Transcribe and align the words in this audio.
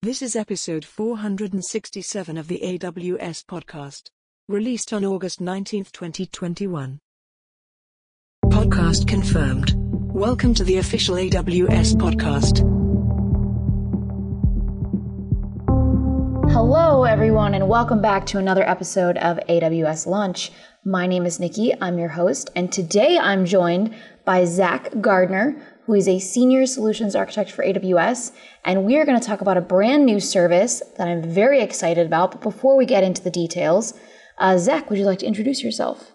This 0.00 0.22
is 0.22 0.36
episode 0.36 0.84
467 0.84 2.38
of 2.38 2.46
the 2.46 2.60
AWS 2.62 3.44
podcast, 3.44 4.10
released 4.48 4.92
on 4.92 5.04
August 5.04 5.40
19, 5.40 5.86
2021. 5.86 7.00
Podcast 8.44 9.08
confirmed. 9.08 9.74
Welcome 9.76 10.54
to 10.54 10.62
the 10.62 10.78
official 10.78 11.16
AWS 11.16 11.96
podcast. 11.96 12.60
Hello, 16.52 17.02
everyone, 17.02 17.54
and 17.54 17.68
welcome 17.68 18.00
back 18.00 18.24
to 18.26 18.38
another 18.38 18.62
episode 18.68 19.18
of 19.18 19.40
AWS 19.48 20.06
Lunch. 20.06 20.52
My 20.84 21.08
name 21.08 21.26
is 21.26 21.40
Nikki, 21.40 21.72
I'm 21.80 21.98
your 21.98 22.10
host, 22.10 22.50
and 22.54 22.70
today 22.72 23.18
I'm 23.18 23.44
joined 23.44 23.96
by 24.24 24.44
Zach 24.44 24.92
Gardner, 25.00 25.60
who 25.88 25.94
is 25.94 26.06
a 26.06 26.18
senior 26.18 26.66
solutions 26.66 27.16
architect 27.16 27.50
for 27.50 27.64
AWS. 27.64 28.32
And 28.62 28.84
we 28.84 28.98
are 28.98 29.06
going 29.06 29.18
to 29.18 29.26
talk 29.26 29.40
about 29.40 29.56
a 29.56 29.62
brand 29.62 30.04
new 30.04 30.20
service 30.20 30.82
that 30.98 31.08
I'm 31.08 31.22
very 31.22 31.62
excited 31.62 32.06
about. 32.06 32.32
But 32.32 32.42
before 32.42 32.76
we 32.76 32.84
get 32.84 33.02
into 33.02 33.22
the 33.22 33.30
details, 33.30 33.94
uh, 34.36 34.58
Zach, 34.58 34.90
would 34.90 34.98
you 34.98 35.06
like 35.06 35.20
to 35.20 35.26
introduce 35.26 35.64
yourself? 35.64 36.12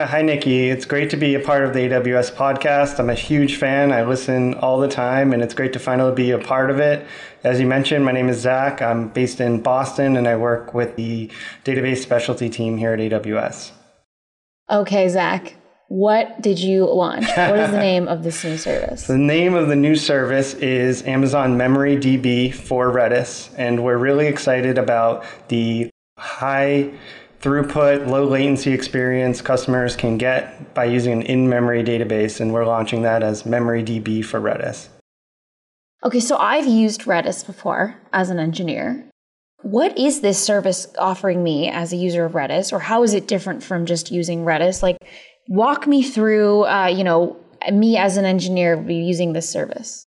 Hi, 0.00 0.22
Nikki. 0.22 0.70
It's 0.70 0.84
great 0.84 1.10
to 1.10 1.16
be 1.16 1.34
a 1.34 1.40
part 1.40 1.64
of 1.64 1.72
the 1.72 1.80
AWS 1.80 2.32
podcast. 2.34 3.00
I'm 3.00 3.10
a 3.10 3.14
huge 3.14 3.56
fan. 3.56 3.90
I 3.90 4.04
listen 4.04 4.54
all 4.54 4.78
the 4.78 4.88
time, 4.88 5.32
and 5.32 5.42
it's 5.42 5.54
great 5.54 5.72
to 5.72 5.80
finally 5.80 6.14
be 6.14 6.30
a 6.30 6.38
part 6.38 6.70
of 6.70 6.78
it. 6.78 7.04
As 7.42 7.58
you 7.58 7.66
mentioned, 7.66 8.04
my 8.04 8.12
name 8.12 8.28
is 8.28 8.38
Zach. 8.38 8.80
I'm 8.80 9.08
based 9.08 9.40
in 9.40 9.62
Boston, 9.62 10.16
and 10.16 10.28
I 10.28 10.36
work 10.36 10.74
with 10.74 10.94
the 10.94 11.28
database 11.64 12.02
specialty 12.02 12.48
team 12.48 12.76
here 12.76 12.92
at 12.92 13.00
AWS. 13.00 13.72
Okay, 14.70 15.08
Zach. 15.08 15.56
What 15.88 16.42
did 16.42 16.58
you 16.58 16.86
launch? 16.86 17.26
What 17.36 17.58
is 17.58 17.70
the 17.70 17.78
name 17.80 18.08
of 18.08 18.24
this 18.24 18.42
new 18.42 18.58
service? 18.58 19.06
The 19.06 19.16
name 19.16 19.54
of 19.54 19.68
the 19.68 19.76
new 19.76 19.94
service 19.94 20.54
is 20.54 21.04
Amazon 21.04 21.56
Memory 21.56 21.96
DB 21.96 22.52
for 22.52 22.90
Redis, 22.90 23.54
and 23.56 23.84
we're 23.84 23.98
really 23.98 24.26
excited 24.26 24.78
about 24.78 25.24
the 25.48 25.88
high 26.18 26.92
throughput, 27.40 28.08
low 28.08 28.24
latency 28.24 28.72
experience 28.72 29.40
customers 29.40 29.94
can 29.94 30.18
get 30.18 30.74
by 30.74 30.84
using 30.84 31.12
an 31.12 31.22
in 31.22 31.48
memory 31.48 31.84
database, 31.84 32.40
and 32.40 32.52
we're 32.52 32.66
launching 32.66 33.02
that 33.02 33.22
as 33.22 33.46
Memory 33.46 33.84
DB 33.84 34.24
for 34.24 34.40
Redis. 34.40 34.88
Okay, 36.02 36.20
so 36.20 36.36
I've 36.36 36.66
used 36.66 37.02
Redis 37.02 37.46
before 37.46 37.96
as 38.12 38.30
an 38.30 38.40
engineer. 38.40 39.08
What 39.62 39.96
is 39.96 40.20
this 40.20 40.42
service 40.42 40.86
offering 40.98 41.42
me 41.42 41.68
as 41.68 41.92
a 41.92 41.96
user 41.96 42.24
of 42.24 42.32
Redis, 42.32 42.72
or 42.72 42.80
how 42.80 43.04
is 43.04 43.14
it 43.14 43.28
different 43.28 43.62
from 43.62 43.86
just 43.86 44.10
using 44.10 44.44
Redis? 44.44 44.82
Like, 44.82 44.98
walk 45.48 45.86
me 45.86 46.02
through, 46.02 46.64
uh, 46.64 46.86
you 46.86 47.04
know, 47.04 47.36
me 47.72 47.96
as 47.96 48.16
an 48.16 48.24
engineer 48.24 48.80
using 48.90 49.32
this 49.32 49.48
service. 49.48 50.06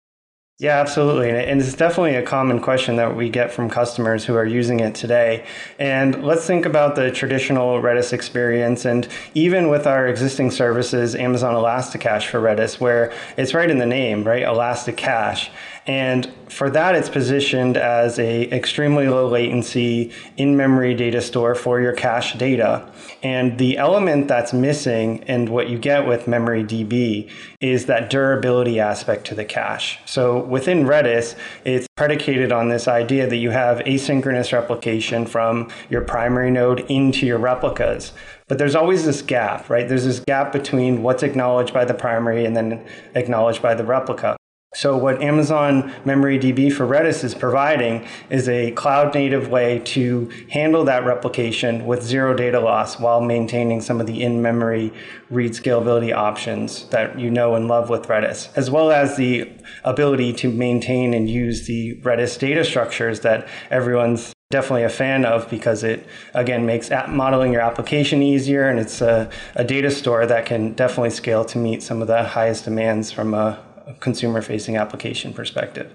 Yeah, 0.61 0.81
absolutely. 0.81 1.29
And 1.29 1.61
it's 1.61 1.73
definitely 1.73 2.15
a 2.15 2.21
common 2.21 2.59
question 2.59 2.97
that 2.97 3.15
we 3.15 3.29
get 3.29 3.49
from 3.49 3.69
customers 3.69 4.25
who 4.25 4.35
are 4.35 4.45
using 4.45 4.81
it 4.81 4.93
today. 4.93 5.45
And 5.79 6.21
let's 6.21 6.45
think 6.45 6.65
about 6.65 6.95
the 6.95 7.11
traditional 7.11 7.81
Redis 7.81 8.11
experience. 8.11 8.83
And 8.83 9.07
even 9.33 9.69
with 9.69 9.87
our 9.87 10.05
existing 10.05 10.51
services, 10.51 11.15
Amazon 11.15 11.55
Elasticache 11.55 12.27
for 12.27 12.41
Redis, 12.41 12.77
where 12.77 13.13
it's 13.37 13.53
right 13.53 13.71
in 13.71 13.77
the 13.77 13.85
name, 13.85 14.25
right? 14.25 14.43
Elasticache. 14.43 15.49
And 15.87 16.31
for 16.49 16.69
that, 16.69 16.95
it's 16.95 17.09
positioned 17.09 17.77
as 17.77 18.19
a 18.19 18.49
extremely 18.51 19.07
low 19.07 19.27
latency 19.27 20.11
in-memory 20.37 20.93
data 20.95 21.21
store 21.21 21.55
for 21.55 21.79
your 21.79 21.93
cache 21.93 22.33
data. 22.33 22.89
And 23.21 23.57
the 23.57 23.77
element 23.77 24.27
that's 24.27 24.53
missing 24.53 25.23
and 25.25 25.49
what 25.49 25.69
you 25.69 25.77
get 25.77 26.07
with 26.07 26.27
Memory 26.27 26.63
DB 26.63 27.29
is 27.59 27.85
that 27.87 28.09
durability 28.09 28.79
aspect 28.79 29.25
to 29.27 29.35
the 29.35 29.45
cache. 29.45 29.99
So 30.05 30.43
within 30.43 30.85
Redis, 30.85 31.35
it's 31.65 31.87
predicated 31.95 32.51
on 32.51 32.69
this 32.69 32.87
idea 32.87 33.27
that 33.27 33.37
you 33.37 33.49
have 33.51 33.79
asynchronous 33.79 34.53
replication 34.53 35.25
from 35.25 35.69
your 35.89 36.01
primary 36.01 36.49
node 36.49 36.81
into 36.89 37.25
your 37.25 37.37
replicas. 37.37 38.13
But 38.47 38.57
there's 38.57 38.75
always 38.75 39.05
this 39.05 39.21
gap, 39.21 39.69
right? 39.69 39.87
There's 39.87 40.05
this 40.05 40.21
gap 40.21 40.51
between 40.51 41.03
what's 41.03 41.23
acknowledged 41.23 41.73
by 41.73 41.85
the 41.85 41.93
primary 41.93 42.45
and 42.45 42.55
then 42.55 42.85
acknowledged 43.15 43.61
by 43.61 43.75
the 43.75 43.83
replica. 43.83 44.38
So, 44.75 44.95
what 44.95 45.19
Amazon 45.23 45.91
MemoryDB 46.05 46.71
for 46.71 46.85
Redis 46.85 47.23
is 47.23 47.33
providing 47.33 48.05
is 48.29 48.47
a 48.47 48.69
cloud 48.71 49.15
native 49.15 49.49
way 49.49 49.79
to 49.85 50.29
handle 50.51 50.85
that 50.85 51.03
replication 51.05 51.87
with 51.87 52.03
zero 52.03 52.35
data 52.35 52.59
loss 52.59 52.99
while 52.99 53.19
maintaining 53.19 53.81
some 53.81 53.99
of 53.99 54.05
the 54.05 54.21
in 54.21 54.43
memory 54.43 54.93
read 55.31 55.53
scalability 55.53 56.13
options 56.13 56.85
that 56.89 57.19
you 57.19 57.31
know 57.31 57.55
and 57.55 57.67
love 57.67 57.89
with 57.89 58.03
Redis, 58.03 58.55
as 58.55 58.69
well 58.69 58.91
as 58.91 59.17
the 59.17 59.51
ability 59.83 60.33
to 60.33 60.51
maintain 60.51 61.15
and 61.15 61.27
use 61.27 61.65
the 61.65 61.99
Redis 62.01 62.37
data 62.37 62.63
structures 62.63 63.21
that 63.21 63.47
everyone's 63.71 64.33
definitely 64.51 64.83
a 64.83 64.89
fan 64.89 65.25
of 65.25 65.49
because 65.49 65.83
it 65.83 66.07
again 66.33 66.65
makes 66.65 66.91
modeling 67.07 67.53
your 67.53 67.61
application 67.61 68.21
easier 68.21 68.67
and 68.67 68.79
it's 68.79 68.99
a, 68.99 69.29
a 69.55 69.63
data 69.63 69.91
store 69.91 70.25
that 70.25 70.45
can 70.45 70.73
definitely 70.73 71.11
scale 71.11 71.45
to 71.45 71.57
meet 71.57 71.83
some 71.83 72.01
of 72.01 72.07
the 72.07 72.23
highest 72.23 72.65
demands 72.65 73.11
from 73.11 73.35
a 73.35 73.63
consumer 73.99 74.41
facing 74.41 74.77
application 74.77 75.33
perspective. 75.33 75.91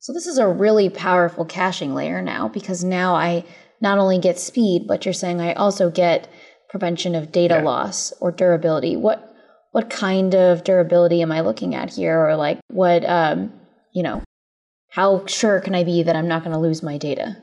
So 0.00 0.12
this 0.12 0.26
is 0.26 0.38
a 0.38 0.48
really 0.48 0.88
powerful 0.90 1.44
caching 1.44 1.94
layer 1.94 2.20
now 2.20 2.48
because 2.48 2.82
now 2.82 3.14
I 3.14 3.44
not 3.80 3.98
only 3.98 4.18
get 4.18 4.38
speed, 4.38 4.86
but 4.86 5.04
you're 5.04 5.12
saying 5.12 5.40
I 5.40 5.52
also 5.54 5.90
get 5.90 6.28
prevention 6.68 7.14
of 7.14 7.30
data 7.30 7.56
yeah. 7.56 7.62
loss 7.62 8.12
or 8.20 8.32
durability. 8.32 8.96
What 8.96 9.28
what 9.72 9.88
kind 9.90 10.34
of 10.34 10.64
durability 10.64 11.22
am 11.22 11.32
I 11.32 11.40
looking 11.40 11.74
at 11.74 11.94
here, 11.94 12.18
or 12.26 12.36
like 12.36 12.58
what 12.68 13.08
um, 13.08 13.52
you 13.92 14.02
know, 14.02 14.22
how 14.88 15.24
sure 15.26 15.60
can 15.60 15.74
I 15.74 15.84
be 15.84 16.02
that 16.02 16.16
I'm 16.16 16.28
not 16.28 16.42
going 16.42 16.54
to 16.54 16.60
lose 16.60 16.82
my 16.82 16.98
data? 16.98 17.36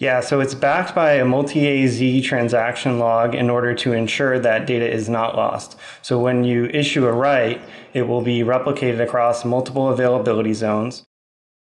Yeah, 0.00 0.20
so 0.20 0.40
it's 0.40 0.54
backed 0.54 0.94
by 0.94 1.12
a 1.12 1.26
multi-AZ 1.26 2.24
transaction 2.24 2.98
log 2.98 3.34
in 3.34 3.50
order 3.50 3.74
to 3.74 3.92
ensure 3.92 4.38
that 4.38 4.66
data 4.66 4.90
is 4.90 5.10
not 5.10 5.36
lost. 5.36 5.76
So 6.00 6.18
when 6.18 6.42
you 6.42 6.64
issue 6.68 7.06
a 7.06 7.12
write, 7.12 7.60
it 7.92 8.08
will 8.08 8.22
be 8.22 8.40
replicated 8.40 8.98
across 9.02 9.44
multiple 9.44 9.90
availability 9.90 10.54
zones. 10.54 11.04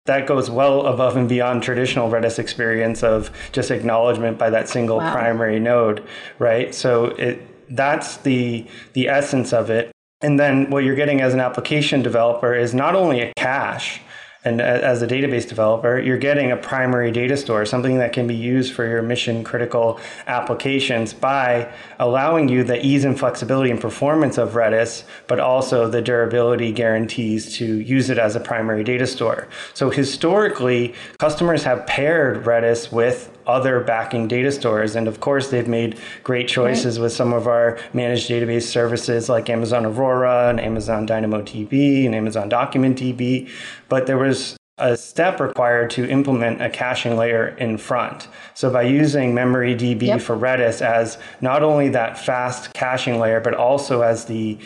That 0.06 0.26
goes 0.26 0.50
well 0.50 0.84
above 0.84 1.16
and 1.16 1.28
beyond 1.28 1.62
traditional 1.62 2.10
Redis 2.10 2.40
experience 2.40 3.04
of 3.04 3.30
just 3.52 3.70
acknowledgement 3.70 4.36
by 4.36 4.50
that 4.50 4.68
single 4.68 4.98
wow. 4.98 5.12
primary 5.12 5.60
node, 5.60 6.04
right? 6.40 6.74
So 6.74 7.06
it 7.16 7.40
that's 7.70 8.16
the 8.18 8.66
the 8.94 9.08
essence 9.08 9.52
of 9.52 9.70
it. 9.70 9.92
And 10.20 10.40
then 10.40 10.70
what 10.70 10.82
you're 10.82 10.96
getting 10.96 11.20
as 11.20 11.34
an 11.34 11.40
application 11.40 12.02
developer 12.02 12.52
is 12.52 12.74
not 12.74 12.96
only 12.96 13.20
a 13.20 13.32
cache, 13.36 14.00
and 14.44 14.60
as 14.60 15.00
a 15.00 15.06
database 15.06 15.48
developer, 15.48 15.98
you're 15.98 16.18
getting 16.18 16.52
a 16.52 16.56
primary 16.56 17.10
data 17.10 17.36
store, 17.36 17.64
something 17.64 17.98
that 17.98 18.12
can 18.12 18.26
be 18.26 18.34
used 18.34 18.74
for 18.74 18.86
your 18.86 19.00
mission 19.02 19.42
critical 19.42 19.98
applications 20.26 21.14
by 21.14 21.72
allowing 21.98 22.48
you 22.48 22.62
the 22.62 22.84
ease 22.84 23.04
and 23.04 23.18
flexibility 23.18 23.70
and 23.70 23.80
performance 23.80 24.36
of 24.36 24.52
Redis, 24.52 25.04
but 25.28 25.40
also 25.40 25.88
the 25.88 26.02
durability 26.02 26.72
guarantees 26.72 27.56
to 27.56 27.80
use 27.80 28.10
it 28.10 28.18
as 28.18 28.36
a 28.36 28.40
primary 28.40 28.84
data 28.84 29.06
store. 29.06 29.48
So 29.72 29.88
historically, 29.88 30.94
customers 31.18 31.62
have 31.64 31.86
paired 31.86 32.44
Redis 32.44 32.92
with 32.92 33.33
other 33.46 33.80
backing 33.80 34.28
data 34.28 34.50
stores. 34.52 34.96
And 34.96 35.08
of 35.08 35.20
course, 35.20 35.50
they've 35.50 35.68
made 35.68 35.98
great 36.22 36.48
choices 36.48 36.98
right. 36.98 37.04
with 37.04 37.12
some 37.12 37.32
of 37.32 37.46
our 37.46 37.78
managed 37.92 38.28
database 38.28 38.62
services 38.62 39.28
like 39.28 39.48
Amazon 39.50 39.86
Aurora 39.86 40.48
and 40.48 40.60
Amazon 40.60 41.06
DynamoDB 41.06 42.06
and 42.06 42.14
Amazon 42.14 42.50
DocumentDB. 42.50 43.48
But 43.88 44.06
there 44.06 44.18
was 44.18 44.56
a 44.78 44.96
step 44.96 45.38
required 45.38 45.88
to 45.88 46.08
implement 46.08 46.60
a 46.60 46.68
caching 46.68 47.16
layer 47.16 47.48
in 47.58 47.78
front. 47.78 48.26
So 48.54 48.70
by 48.70 48.82
using 48.82 49.32
MemoryDB 49.32 50.02
yep. 50.02 50.20
for 50.20 50.36
Redis 50.36 50.82
as 50.82 51.16
not 51.40 51.62
only 51.62 51.88
that 51.90 52.18
fast 52.18 52.72
caching 52.74 53.20
layer, 53.20 53.40
but 53.40 53.54
also 53.54 54.02
as 54.02 54.24
the 54.24 54.58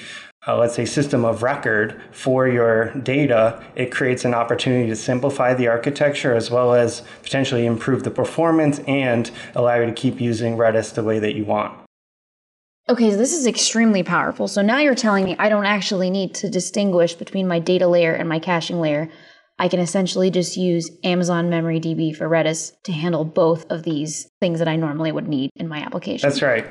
uh, 0.48 0.56
let's 0.56 0.75
say 0.75 0.84
system 0.86 1.25
of 1.26 1.42
record 1.42 2.00
for 2.10 2.48
your 2.48 2.91
data, 2.94 3.62
it 3.76 3.92
creates 3.92 4.25
an 4.25 4.32
opportunity 4.32 4.88
to 4.88 4.97
simplify 4.97 5.53
the 5.53 5.69
architecture 5.69 6.34
as 6.34 6.50
well 6.50 6.72
as 6.72 7.03
potentially 7.22 7.66
improve 7.66 8.03
the 8.03 8.10
performance 8.10 8.80
and 8.89 9.30
allow 9.54 9.77
you 9.77 9.84
to 9.84 9.92
keep 9.92 10.21
using 10.21 10.56
Redis 10.56 10.95
the 10.95 11.04
way 11.04 11.18
that 11.18 11.34
you 11.34 11.45
want. 11.45 11.78
Okay, 12.89 13.10
so 13.10 13.18
this 13.18 13.34
is 13.34 13.47
extremely 13.47 14.03
powerful. 14.03 14.48
So 14.48 14.62
now 14.62 14.78
you're 14.78 14.95
telling 14.95 15.27
me 15.27 15.36
I 15.39 15.50
don't 15.50 15.66
actually 15.66 16.09
need 16.09 16.34
to 16.36 16.48
distinguish 16.48 17.12
between 17.12 17.47
my 17.47 17.59
data 17.59 17.86
layer 17.86 18.15
and 18.15 18.27
my 18.27 18.39
caching 18.39 18.80
layer. 18.80 19.10
I 19.59 19.68
can 19.68 19.80
essentially 19.80 20.30
just 20.30 20.56
use 20.56 20.91
Amazon 21.04 21.51
Memory 21.51 21.80
DB 21.80 22.16
for 22.16 22.27
Redis 22.27 22.72
to 22.84 22.92
handle 22.92 23.27
both 23.27 23.71
of 23.71 23.83
these 23.83 24.27
things 24.41 24.60
that 24.60 24.68
I 24.68 24.77
normally 24.77 25.12
would 25.12 25.28
need 25.28 25.51
in 25.56 25.68
my 25.68 25.80
application. 25.80 26.27
That's 26.27 26.41
right. 26.41 26.66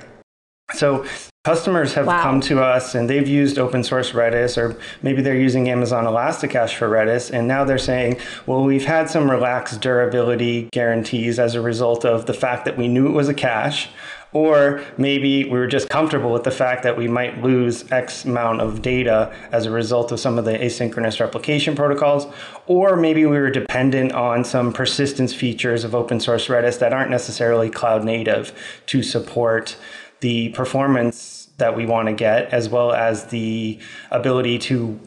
So 0.73 1.05
Customers 1.47 1.93
have 1.93 2.07
Wow. 2.07 2.21
come 2.23 2.41
to 2.41 2.61
us 2.61 2.93
and 2.93 3.09
they've 3.09 3.25
used 3.25 3.57
open 3.57 3.81
source 3.81 4.11
Redis, 4.11 4.57
or 4.57 4.75
maybe 5.01 5.21
they're 5.21 5.33
using 5.33 5.69
Amazon 5.69 6.05
Elasticache 6.05 6.75
for 6.75 6.89
Redis, 6.89 7.31
and 7.31 7.47
now 7.47 7.63
they're 7.63 7.77
saying, 7.77 8.17
well, 8.45 8.65
we've 8.65 8.83
had 8.83 9.09
some 9.09 9.31
relaxed 9.31 9.79
durability 9.79 10.67
guarantees 10.73 11.39
as 11.39 11.55
a 11.55 11.61
result 11.61 12.03
of 12.03 12.25
the 12.25 12.33
fact 12.33 12.65
that 12.65 12.77
we 12.77 12.89
knew 12.89 13.07
it 13.07 13.13
was 13.13 13.29
a 13.29 13.33
cache. 13.33 13.87
Or 14.33 14.83
maybe 14.97 15.45
we 15.45 15.57
were 15.57 15.67
just 15.67 15.87
comfortable 15.87 16.33
with 16.33 16.43
the 16.43 16.51
fact 16.51 16.83
that 16.83 16.97
we 16.97 17.07
might 17.07 17.41
lose 17.41 17.89
X 17.93 18.25
amount 18.25 18.59
of 18.59 18.81
data 18.81 19.33
as 19.53 19.65
a 19.65 19.71
result 19.71 20.11
of 20.11 20.19
some 20.19 20.37
of 20.37 20.43
the 20.43 20.51
asynchronous 20.51 21.21
replication 21.21 21.75
protocols. 21.77 22.27
Or 22.65 22.97
maybe 22.97 23.25
we 23.25 23.39
were 23.39 23.49
dependent 23.49 24.11
on 24.11 24.43
some 24.43 24.73
persistence 24.73 25.33
features 25.33 25.85
of 25.85 25.95
open 25.95 26.19
source 26.19 26.47
Redis 26.47 26.79
that 26.79 26.91
aren't 26.91 27.09
necessarily 27.09 27.69
cloud 27.69 28.03
native 28.03 28.51
to 28.87 29.01
support 29.01 29.77
the 30.19 30.49
performance 30.49 31.36
that 31.57 31.75
we 31.75 31.85
want 31.85 32.07
to 32.07 32.13
get, 32.13 32.53
as 32.53 32.69
well 32.69 32.91
as 32.91 33.25
the 33.25 33.79
ability 34.11 34.59
to 34.59 34.99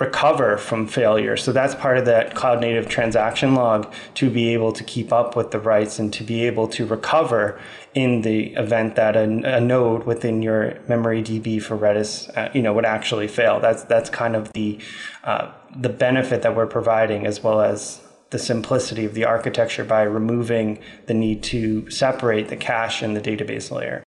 recover 0.00 0.56
from 0.56 0.86
failure. 0.86 1.36
So 1.36 1.52
that's 1.52 1.74
part 1.74 1.98
of 1.98 2.06
that 2.06 2.34
cloud 2.34 2.60
native 2.62 2.88
transaction 2.88 3.54
log 3.54 3.92
to 4.14 4.30
be 4.30 4.48
able 4.54 4.72
to 4.72 4.82
keep 4.82 5.12
up 5.12 5.36
with 5.36 5.50
the 5.50 5.60
writes 5.60 5.98
and 5.98 6.12
to 6.14 6.24
be 6.24 6.46
able 6.46 6.66
to 6.68 6.86
recover 6.86 7.60
in 7.94 8.22
the 8.22 8.54
event 8.54 8.96
that 8.96 9.14
a, 9.14 9.24
a 9.24 9.60
node 9.60 10.06
within 10.06 10.40
your 10.40 10.78
memory 10.88 11.22
DB 11.22 11.62
for 11.62 11.76
Redis, 11.76 12.34
uh, 12.36 12.50
you 12.54 12.62
know, 12.62 12.72
would 12.72 12.86
actually 12.86 13.28
fail. 13.28 13.60
That's 13.60 13.82
that's 13.84 14.08
kind 14.08 14.34
of 14.34 14.52
the 14.54 14.78
uh, 15.22 15.52
the 15.76 15.90
benefit 15.90 16.42
that 16.42 16.56
we're 16.56 16.66
providing, 16.66 17.26
as 17.26 17.42
well 17.42 17.60
as 17.60 18.00
the 18.30 18.38
simplicity 18.38 19.04
of 19.04 19.14
the 19.14 19.24
architecture 19.24 19.84
by 19.84 20.02
removing 20.02 20.78
the 21.06 21.14
need 21.14 21.42
to 21.42 21.90
separate 21.90 22.48
the 22.48 22.56
cache 22.56 23.02
and 23.02 23.16
the 23.16 23.20
database 23.20 23.70
layer. 23.70 24.02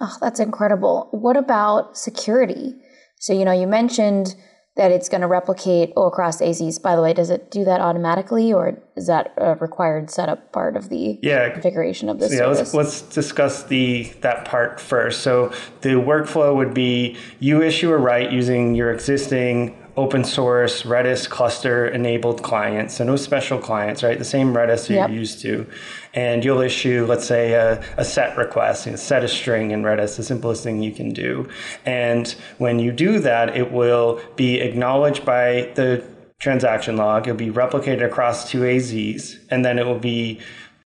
Oh, 0.00 0.16
that's 0.20 0.40
incredible. 0.40 1.08
What 1.12 1.36
about 1.36 1.96
security? 1.96 2.74
So, 3.18 3.32
you 3.32 3.44
know, 3.44 3.52
you 3.52 3.66
mentioned 3.66 4.34
that 4.76 4.90
it's 4.90 5.08
going 5.08 5.20
to 5.20 5.28
replicate 5.28 5.90
across 5.96 6.40
AZs. 6.40 6.82
By 6.82 6.96
the 6.96 7.02
way, 7.02 7.12
does 7.12 7.30
it 7.30 7.48
do 7.50 7.64
that 7.64 7.80
automatically 7.80 8.52
or 8.52 8.82
is 8.96 9.06
that 9.06 9.32
a 9.36 9.54
required 9.54 10.10
setup 10.10 10.50
part 10.52 10.76
of 10.76 10.88
the 10.88 11.18
Yeah. 11.22 11.50
configuration 11.50 12.08
of 12.08 12.18
this 12.18 12.32
Yeah, 12.32 12.38
service? 12.38 12.74
let's, 12.74 12.74
let's 12.74 13.14
discuss 13.14 13.62
the 13.62 14.12
that 14.22 14.44
part 14.44 14.80
first. 14.80 15.20
So 15.20 15.52
the 15.82 15.90
workflow 15.90 16.56
would 16.56 16.74
be 16.74 17.16
you 17.38 17.62
issue 17.62 17.92
a 17.92 17.96
write 17.96 18.32
using 18.32 18.74
your 18.74 18.92
existing 18.92 19.76
open 19.96 20.24
source 20.24 20.82
Redis 20.82 21.28
cluster 21.28 21.86
enabled 21.86 22.42
clients. 22.42 22.94
So 22.94 23.04
no 23.04 23.16
special 23.16 23.58
clients, 23.58 24.02
right? 24.02 24.18
The 24.18 24.24
same 24.24 24.52
Redis 24.52 24.88
Yep. 24.88 25.08
you're 25.08 25.18
used 25.18 25.40
to. 25.42 25.66
And 26.14 26.44
you'll 26.44 26.60
issue, 26.60 27.06
let's 27.08 27.26
say, 27.26 27.52
a, 27.52 27.82
a 27.96 28.04
set 28.04 28.36
request, 28.36 28.86
you 28.86 28.92
know, 28.92 28.96
set 28.96 29.22
a 29.22 29.28
string 29.28 29.70
in 29.70 29.82
Redis, 29.82 30.16
the 30.16 30.22
simplest 30.22 30.64
thing 30.64 30.82
you 30.82 30.92
can 30.92 31.12
do. 31.12 31.48
And 31.86 32.34
when 32.58 32.78
you 32.78 32.90
do 32.90 33.20
that, 33.20 33.56
it 33.56 33.70
will 33.72 34.20
be 34.36 34.60
acknowledged 34.60 35.24
by 35.24 35.70
the 35.74 36.04
transaction 36.38 36.96
log. 36.96 37.26
It'll 37.26 37.36
be 37.36 37.50
replicated 37.50 38.04
across 38.04 38.50
two 38.50 38.60
AZs, 38.60 39.38
and 39.50 39.64
then 39.64 39.78
it 39.78 39.86
will 39.86 39.98
be 39.98 40.40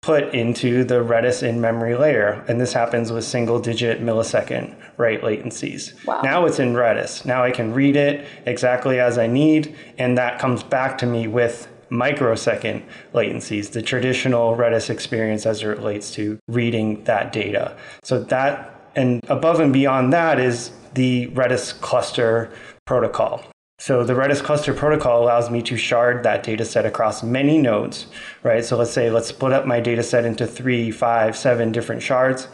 put 0.06 0.36
into 0.36 0.84
the 0.84 1.04
Redis 1.04 1.42
in 1.42 1.60
memory 1.60 1.96
layer. 1.96 2.46
And 2.48 2.62
this 2.62 2.74
happens 2.74 3.12
with 3.12 3.24
single 3.24 3.60
digit 3.60 4.04
millisecond 4.04 4.76
write 4.98 5.24
latencies. 5.24 6.06
Wow. 6.06 6.22
Now 6.22 6.46
it's 6.46 6.60
in 6.60 6.74
Redis. 6.74 7.26
Now 7.26 7.44
I 7.44 7.50
can 7.50 7.74
read 7.74 7.96
it 7.96 8.28
exactly 8.46 9.00
as 9.00 9.18
I 9.18 9.26
need, 9.26 9.76
and 9.98 10.16
that 10.20 10.38
comes 10.38 10.62
back 10.62 11.00
to 11.00 11.08
me 11.08 11.26
with 11.26 11.68
microsecond 11.90 12.84
latencies, 13.16 13.72
the 13.72 13.82
traditional 13.82 14.56
Redis 14.56 14.92
experience 14.92 15.48
as 15.48 15.64
it 15.64 15.68
relates 15.68 16.12
to 16.12 16.38
reading 16.48 17.04
that 17.06 17.34
data. 17.34 17.76
So 18.04 18.24
that, 18.26 18.92
and 18.96 19.22
above 19.28 19.60
and 19.60 19.74
beyond 19.74 20.14
that 20.14 20.40
is 20.40 20.70
the 20.94 21.30
Redis 21.30 21.82
cluster 21.82 22.52
protocol. 22.86 23.44
So 23.78 24.06
the 24.06 24.14
Redis 24.14 24.42
cluster 24.42 24.74
protocol 24.74 25.22
allows 25.22 25.50
me 25.52 25.62
to 25.64 25.76
shard 25.76 26.24
that 26.24 26.44
data 26.44 26.64
set 26.64 26.86
across 26.86 27.24
many 27.24 27.58
nodes, 27.58 28.08
right? 28.42 28.64
So 28.64 28.78
let's 28.78 28.92
say, 28.92 29.10
let's 29.10 29.28
split 29.28 29.52
up 29.52 29.66
my 29.66 29.82
data 29.82 30.02
set 30.02 30.26
into 30.26 30.48
three, 30.48 30.92
five, 30.92 31.36
seven 31.38 31.74
different 31.74 32.02
shards. 32.02 32.48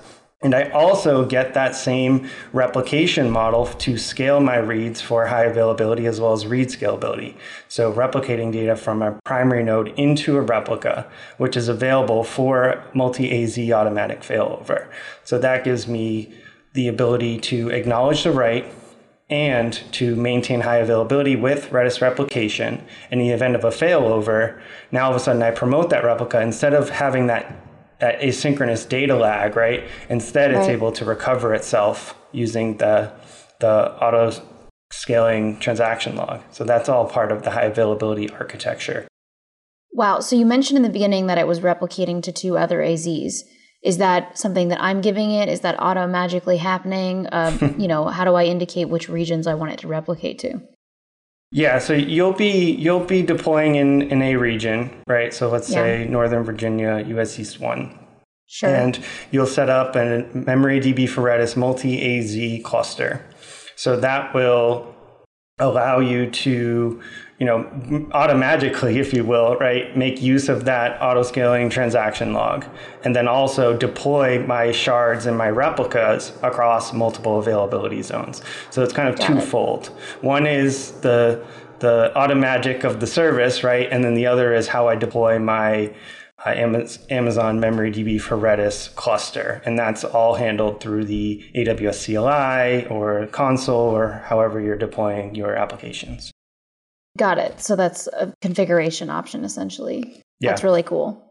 And 0.43 0.55
I 0.55 0.69
also 0.71 1.23
get 1.23 1.53
that 1.53 1.75
same 1.75 2.27
replication 2.51 3.29
model 3.29 3.67
to 3.67 3.97
scale 3.99 4.39
my 4.39 4.57
reads 4.57 4.99
for 4.99 5.27
high 5.27 5.43
availability 5.43 6.07
as 6.07 6.19
well 6.19 6.33
as 6.33 6.47
read 6.47 6.69
scalability. 6.69 7.35
So 7.67 7.93
replicating 7.93 8.51
data 8.51 8.75
from 8.75 9.03
a 9.03 9.19
primary 9.23 9.63
node 9.63 9.89
into 9.99 10.37
a 10.37 10.41
replica, 10.41 11.07
which 11.37 11.55
is 11.55 11.67
available 11.67 12.23
for 12.23 12.83
multi-AZ 12.95 13.59
automatic 13.71 14.21
failover. 14.21 14.87
So 15.23 15.37
that 15.37 15.63
gives 15.63 15.87
me 15.87 16.33
the 16.73 16.87
ability 16.87 17.39
to 17.41 17.69
acknowledge 17.69 18.23
the 18.23 18.31
write 18.31 18.65
and 19.31 19.73
to 19.93 20.15
maintain 20.15 20.59
high 20.61 20.77
availability 20.77 21.37
with 21.37 21.69
Redis 21.69 22.01
replication. 22.01 22.83
In 23.09 23.17
the 23.17 23.29
event 23.29 23.55
of 23.55 23.63
a 23.63 23.69
failover, 23.69 24.61
now 24.91 25.05
all 25.05 25.11
of 25.11 25.15
a 25.15 25.19
sudden 25.19 25.41
I 25.41 25.51
promote 25.51 25.89
that 25.89 26.03
replica 26.03 26.41
instead 26.41 26.73
of 26.73 26.89
having 26.89 27.27
that, 27.27 27.55
that 27.99 28.19
asynchronous 28.19 28.87
data 28.87 29.15
lag, 29.15 29.55
right? 29.55 29.85
Instead, 30.09 30.51
it's 30.51 30.67
able 30.67 30.91
to 30.91 31.05
recover 31.05 31.53
itself 31.55 32.13
using 32.33 32.77
the 32.77 33.11
the 33.59 33.91
auto 34.03 34.31
scaling 34.91 35.57
transaction 35.59 36.15
log. 36.15 36.41
So 36.51 36.63
that's 36.63 36.89
all 36.89 37.07
part 37.07 37.31
of 37.31 37.43
the 37.43 37.51
high 37.51 37.65
availability 37.65 38.29
architecture. 38.31 39.07
wow. 39.93 40.19
So 40.19 40.35
you 40.35 40.45
mentioned 40.45 40.77
in 40.77 40.83
the 40.83 40.89
beginning 40.89 41.27
that 41.27 41.37
it 41.37 41.47
was 41.47 41.59
replicating 41.61 42.21
to 42.23 42.31
two 42.31 42.57
other 42.57 42.79
AZs. 42.79 43.43
Is 43.83 43.97
that 43.97 44.37
something 44.37 44.67
that 44.67 44.81
I'm 44.81 45.01
giving 45.01 45.31
it? 45.31 45.49
Is 45.49 45.61
that 45.61 45.81
auto 45.81 46.07
magically 46.07 46.57
happening? 46.57 47.27
Um, 47.31 47.75
you 47.79 47.87
know, 47.87 48.05
how 48.07 48.25
do 48.25 48.35
I 48.35 48.45
indicate 48.45 48.89
which 48.89 49.09
regions 49.09 49.47
I 49.47 49.55
want 49.55 49.73
it 49.73 49.79
to 49.79 49.87
replicate 49.87 50.39
to? 50.39 50.61
Yeah, 51.53 51.79
so 51.79 51.93
you'll 51.93 52.31
be 52.31 52.71
you'll 52.71 53.03
be 53.03 53.21
deploying 53.21 53.75
in 53.75 54.03
in 54.03 54.21
a 54.21 54.37
region, 54.37 54.89
right? 55.05 55.33
So 55.33 55.49
let's 55.49 55.67
say 55.67 56.07
Northern 56.09 56.43
Virginia, 56.43 57.03
US 57.07 57.37
East 57.37 57.59
1. 57.59 57.97
Sure. 58.47 58.69
And 58.69 58.99
you'll 59.31 59.47
set 59.47 59.69
up 59.69 59.95
a 59.95 60.23
MemoryDB 60.33 61.07
for 61.07 61.21
Redis 61.21 61.55
multi 61.55 62.19
AZ 62.19 62.63
cluster. 62.63 63.25
So 63.77 63.97
that 63.97 64.33
will 64.33 64.93
allow 65.57 65.99
you 65.99 66.29
to, 66.29 67.01
you 67.41 67.47
know, 67.47 68.07
automatically, 68.11 68.99
if 69.05 69.13
you 69.13 69.23
will, 69.23 69.55
right, 69.57 69.97
make 69.97 70.21
use 70.21 70.47
of 70.47 70.63
that 70.65 71.01
auto 71.01 71.23
scaling 71.23 71.71
transaction 71.71 72.33
log. 72.33 72.63
And 73.03 73.15
then 73.15 73.27
also 73.27 73.75
deploy 73.75 74.45
my 74.45 74.71
shards 74.71 75.25
and 75.25 75.35
my 75.35 75.49
replicas 75.49 76.33
across 76.43 76.93
multiple 76.93 77.39
availability 77.39 78.03
zones. 78.03 78.43
So 78.69 78.83
it's 78.83 78.93
kind 78.93 79.09
of 79.09 79.15
Got 79.17 79.31
it. 79.31 79.33
twofold. 79.33 79.87
One 80.21 80.45
is 80.45 80.91
the 81.01 81.43
the 81.79 82.11
automagic 82.15 82.83
of 82.83 82.99
the 82.99 83.07
service, 83.07 83.63
right? 83.63 83.91
And 83.91 84.03
then 84.03 84.13
the 84.13 84.27
other 84.27 84.53
is 84.53 84.67
how 84.67 84.87
I 84.87 84.95
deploy 84.95 85.39
my 85.39 85.91
uh, 86.45 86.53
Amaz- 86.53 87.11
Amazon 87.11 87.59
MemoryDB 87.59 88.21
for 88.21 88.37
Redis 88.37 88.93
cluster. 88.93 89.63
And 89.65 89.79
that's 89.79 90.03
all 90.03 90.35
handled 90.35 90.79
through 90.79 91.05
the 91.05 91.43
AWS 91.55 92.05
CLI 92.05 92.85
or 92.87 93.25
console 93.31 93.89
or 93.97 94.21
however 94.27 94.61
you're 94.61 94.77
deploying 94.77 95.33
your 95.33 95.55
applications. 95.55 96.31
Got 97.21 97.37
it. 97.37 97.61
So 97.61 97.75
that's 97.75 98.07
a 98.07 98.33
configuration 98.41 99.11
option 99.11 99.45
essentially. 99.45 100.23
Yeah. 100.39 100.49
That's 100.49 100.63
really 100.63 100.81
cool. 100.81 101.23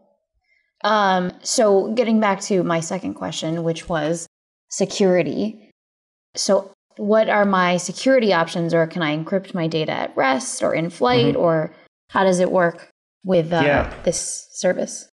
Um, 0.85 1.33
so 1.43 1.91
getting 1.95 2.21
back 2.21 2.39
to 2.43 2.63
my 2.63 2.79
second 2.79 3.15
question, 3.15 3.65
which 3.65 3.89
was 3.89 4.25
security. 4.69 5.69
So 6.33 6.71
what 6.95 7.27
are 7.27 7.43
my 7.43 7.75
security 7.75 8.31
options 8.31 8.73
or 8.73 8.87
can 8.87 9.01
I 9.01 9.17
encrypt 9.17 9.53
my 9.53 9.67
data 9.67 9.91
at 9.91 10.15
rest 10.15 10.63
or 10.63 10.73
in 10.73 10.89
flight 10.89 11.35
or 11.35 11.73
how 12.09 12.23
does 12.23 12.39
it 12.39 12.53
work 12.53 12.87
with 13.25 13.51
uh, 13.51 13.57
Mm-hmm. 13.57 13.65
Yeah. 13.67 13.93
this 14.03 14.47
service? 14.53 15.09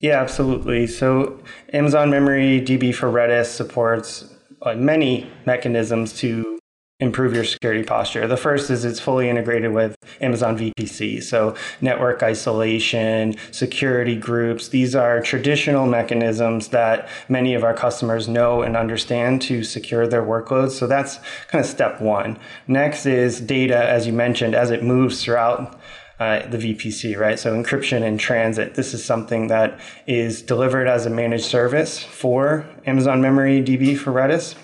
Yeah, 0.00 0.20
absolutely. 0.20 0.86
So 0.88 1.40
Amazon 1.72 2.10
Memory 2.10 2.60
DB 2.60 2.94
for 2.94 3.10
Redis 3.10 3.46
supports 3.46 4.26
uh, 4.60 4.74
many 4.74 5.30
mechanisms 5.46 6.12
to 6.20 6.57
improve 7.00 7.32
your 7.32 7.44
security 7.44 7.84
posture. 7.84 8.26
The 8.26 8.36
first 8.36 8.70
is 8.70 8.84
it's 8.84 8.98
fully 8.98 9.28
integrated 9.30 9.72
with 9.72 9.96
Amazon 10.20 10.58
VPC. 10.58 11.22
So 11.22 11.54
network 11.80 12.24
isolation, 12.24 13.36
security 13.52 14.16
groups, 14.16 14.68
these 14.68 14.96
are 14.96 15.20
traditional 15.20 15.86
mechanisms 15.86 16.68
that 16.68 17.08
many 17.28 17.54
of 17.54 17.62
our 17.62 17.74
customers 17.74 18.26
know 18.26 18.62
and 18.62 18.76
understand 18.76 19.42
to 19.42 19.62
secure 19.62 20.08
their 20.08 20.24
workloads. 20.24 20.72
So 20.72 20.88
that's 20.88 21.18
kind 21.46 21.64
of 21.64 21.70
step 21.70 22.00
one. 22.00 22.36
Next 22.66 23.06
is 23.06 23.40
data, 23.40 23.88
as 23.88 24.08
you 24.08 24.12
mentioned, 24.12 24.56
as 24.56 24.72
it 24.72 24.82
moves 24.82 25.22
throughout 25.22 25.78
uh, 26.18 26.48
the 26.48 26.58
VPC, 26.58 27.16
right? 27.16 27.38
So 27.38 27.54
encryption 27.54 28.02
in 28.02 28.18
transit. 28.18 28.74
This 28.74 28.92
is 28.92 29.04
something 29.04 29.46
that 29.48 29.78
is 30.08 30.42
delivered 30.42 30.88
as 30.88 31.06
a 31.06 31.10
managed 31.10 31.44
service 31.44 32.02
for 32.02 32.68
Amazon 32.86 33.20
Memory 33.20 33.62
DB 33.62 33.96
for 33.96 34.12
Redis. 34.12 34.56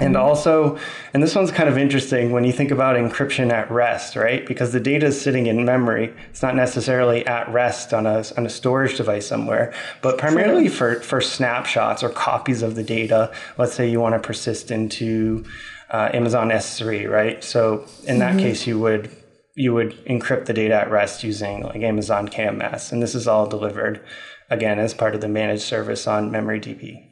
And 0.00 0.16
also, 0.16 0.78
and 1.12 1.22
this 1.22 1.34
one's 1.34 1.50
kind 1.50 1.68
of 1.68 1.76
interesting 1.76 2.32
when 2.32 2.44
you 2.44 2.52
think 2.52 2.70
about 2.70 2.96
encryption 2.96 3.52
at 3.52 3.70
rest, 3.70 4.16
right? 4.16 4.46
Because 4.46 4.72
the 4.72 4.80
data 4.80 5.06
is 5.06 5.20
sitting 5.20 5.46
in 5.46 5.64
memory. 5.64 6.14
It's 6.30 6.42
not 6.42 6.56
necessarily 6.56 7.26
at 7.26 7.48
rest 7.52 7.92
on 7.92 8.06
a, 8.06 8.24
on 8.36 8.46
a 8.46 8.50
storage 8.50 8.96
device 8.96 9.26
somewhere, 9.26 9.74
but 10.00 10.16
primarily 10.16 10.68
for, 10.68 11.00
for 11.00 11.20
snapshots 11.20 12.02
or 12.02 12.08
copies 12.08 12.62
of 12.62 12.74
the 12.74 12.82
data. 12.82 13.32
Let's 13.58 13.74
say 13.74 13.90
you 13.90 14.00
want 14.00 14.14
to 14.14 14.26
persist 14.26 14.70
into 14.70 15.44
uh, 15.90 16.10
Amazon 16.14 16.48
S3, 16.48 17.08
right? 17.08 17.44
So 17.44 17.86
in 18.04 18.18
that 18.20 18.30
mm-hmm. 18.30 18.40
case, 18.40 18.66
you 18.66 18.78
would 18.78 19.10
you 19.56 19.74
would 19.74 19.92
encrypt 20.06 20.46
the 20.46 20.54
data 20.54 20.74
at 20.74 20.90
rest 20.90 21.24
using 21.24 21.62
like 21.64 21.82
Amazon 21.82 22.28
KMS, 22.28 22.92
and 22.92 23.02
this 23.02 23.14
is 23.14 23.26
all 23.26 23.46
delivered 23.46 24.00
again 24.48 24.78
as 24.78 24.94
part 24.94 25.14
of 25.14 25.20
the 25.20 25.28
managed 25.28 25.62
service 25.62 26.06
on 26.06 26.30
MemoryDB. 26.30 27.10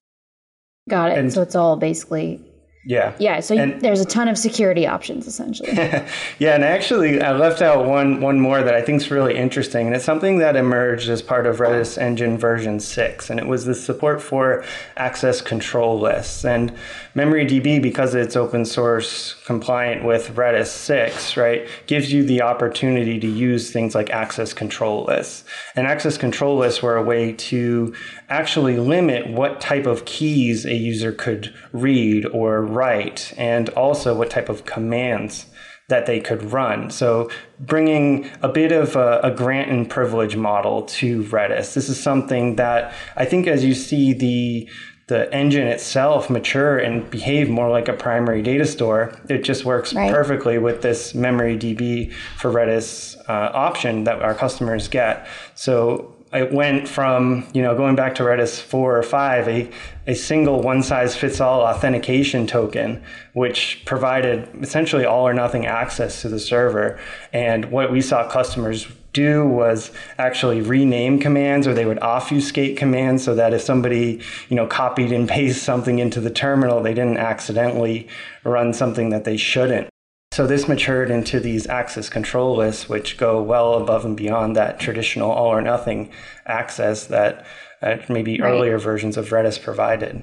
Got 0.89 1.13
it. 1.13 1.19
And, 1.19 1.33
so 1.33 1.43
it's 1.43 1.55
all 1.55 1.77
basically 1.77 2.41
yeah. 2.85 3.15
Yeah. 3.19 3.41
So 3.41 3.57
and, 3.57 3.81
there's 3.81 4.01
a 4.01 4.05
ton 4.05 4.29
of 4.29 4.39
security 4.39 4.87
options 4.87 5.27
essentially. 5.27 5.73
yeah, 6.39 6.55
and 6.55 6.65
actually, 6.65 7.21
I 7.21 7.33
left 7.33 7.61
out 7.61 7.87
one 7.87 8.21
one 8.21 8.41
more 8.41 8.63
that 8.63 8.75
I 8.75 8.83
think 8.83 9.03
is 9.03 9.11
really 9.11 9.37
interesting, 9.37 9.87
and 9.87 9.97
it's 9.97 10.05
something 10.05 10.39
that 10.39 10.57
emerged 10.57 11.09
as 11.09 11.21
part 11.21 11.47
of 11.47 11.59
Redis 11.59 11.99
Engine 11.99 12.39
version 12.39 12.81
six, 12.81 13.31
and 13.31 13.41
it 13.41 13.47
was 13.47 13.65
the 13.65 13.75
support 13.75 14.23
for 14.23 14.65
access 14.97 15.41
control 15.41 15.99
lists. 15.99 16.45
And 16.45 16.73
MemoryDB, 17.15 17.83
because 17.83 18.15
it's 18.15 18.37
open 18.37 18.65
source 18.65 19.35
compliant 19.45 20.05
with 20.05 20.35
Redis 20.37 20.69
six, 20.69 21.37
right, 21.37 21.69
gives 21.87 22.13
you 22.13 22.25
the 22.25 22.43
opportunity 22.43 23.19
to 23.19 23.27
use 23.27 23.73
things 23.73 23.95
like 23.95 24.11
access 24.11 24.53
control 24.53 25.05
lists. 25.05 25.45
And 25.75 25.87
access 25.87 26.17
control 26.17 26.57
lists 26.57 26.81
were 26.81 26.97
a 26.97 27.03
way 27.03 27.33
to 27.33 27.93
actually 28.29 28.77
limit 28.77 29.27
what 29.27 29.61
type 29.61 29.87
of 29.87 30.05
keys 30.05 30.65
a 30.65 30.75
user 30.75 31.13
could 31.13 31.53
read 31.73 32.25
or 32.27 32.68
write, 32.69 33.33
and 33.37 33.69
also 33.71 34.15
what 34.15 34.31
type 34.31 34.49
of 34.49 34.65
commands 34.65 35.47
that 35.89 36.07
they 36.07 36.21
could 36.21 36.53
run. 36.53 36.91
So, 36.91 37.31
bringing 37.59 38.31
a 38.43 38.49
bit 38.49 38.73
of 38.73 38.95
a, 38.95 39.21
a, 39.23 39.31
grant 39.31 39.71
and 39.71 39.89
privilege 39.89 40.37
model 40.37 40.83
to 40.83 41.23
Redis. 41.25 41.73
This 41.73 41.89
is 41.89 42.01
something 42.01 42.57
that 42.57 42.93
I 43.17 43.25
think, 43.25 43.47
as 43.47 43.65
you 43.65 43.75
see 43.75 44.13
the 44.13 44.69
the 45.09 45.33
engine 45.35 45.67
itself 45.67 46.29
mature 46.29 46.77
and 46.77 47.11
behave 47.11 47.49
more 47.49 47.71
like 47.71 47.89
a 47.89 47.95
primary 47.95 48.43
data 48.43 48.67
store, 48.67 49.19
it 49.31 49.39
just 49.39 49.65
works 49.65 49.95
right. 49.95 50.13
perfectly 50.13 50.59
with 50.59 50.83
this 50.83 51.15
memory 51.15 51.57
DB 51.57 52.13
for 52.37 52.53
Redis 52.53 53.17
uh, 53.27 53.51
option 53.55 54.05
that 54.05 54.21
our 54.21 54.35
customers 54.35 54.87
get. 54.87 55.27
So 55.55 56.15
it 56.33 56.53
went 56.53 56.87
from 56.89 57.47
you 57.55 57.63
know 57.63 57.77
going 57.77 57.97
back 57.97 58.15
to 58.17 58.23
Redis 58.23 58.61
four 58.61 58.99
or 58.99 59.03
five, 59.03 59.49
a 59.49 59.71
a 60.07 60.15
single 60.15 60.63
one 60.63 60.83
size 60.83 61.17
fits 61.17 61.41
all 61.41 61.61
authentication 61.61 62.47
token, 62.47 63.03
which 63.33 63.83
provided 63.85 64.49
essentially 64.63 65.05
all 65.05 65.27
or 65.29 65.35
nothing 65.35 65.67
access 65.67 66.23
to 66.23 66.29
the 66.29 66.39
server. 66.39 66.99
And 67.33 67.71
what 67.71 67.93
we 67.93 68.01
saw 68.01 68.29
customers 68.29 68.87
do 69.13 69.47
was 69.47 69.91
actually 70.19 70.61
rename 70.61 71.19
commands 71.19 71.67
or 71.67 71.75
they 71.75 71.87
would 71.87 71.99
obfuscate 72.01 72.77
commands 72.77 73.25
so 73.25 73.35
that 73.35 73.55
if 73.55 73.63
somebody 73.63 74.21
you 74.49 74.57
know 74.57 74.67
copied 74.67 75.13
and 75.13 75.29
pasted 75.29 75.63
something 75.63 75.99
into 75.99 76.21
the 76.21 76.31
terminal, 76.31 76.83
they 76.83 76.95
didn't 76.95 77.19
accidentally 77.19 78.09
run 78.45 78.73
something 78.73 79.11
that 79.11 79.25
they 79.25 79.37
shouldn't. 79.37 79.89
So 80.33 80.47
this 80.47 80.69
matured 80.69 81.11
into 81.11 81.41
these 81.41 81.67
access 81.67 82.09
control 82.09 82.57
lists, 82.57 82.89
which 82.89 83.17
go 83.17 83.43
well 83.43 83.75
above 83.75 84.05
and 84.05 84.17
beyond 84.17 84.55
that 84.57 84.79
traditional 84.79 85.31
all 85.31 85.47
or 85.47 85.61
nothing 85.61 86.11
access 86.47 87.07
that 87.07 87.45
uh, 87.83 87.97
maybe 88.09 88.41
right. 88.41 88.49
earlier 88.49 88.79
versions 88.79 89.17
of 89.17 89.31
Redis 89.31 89.61
provided. 89.61 90.23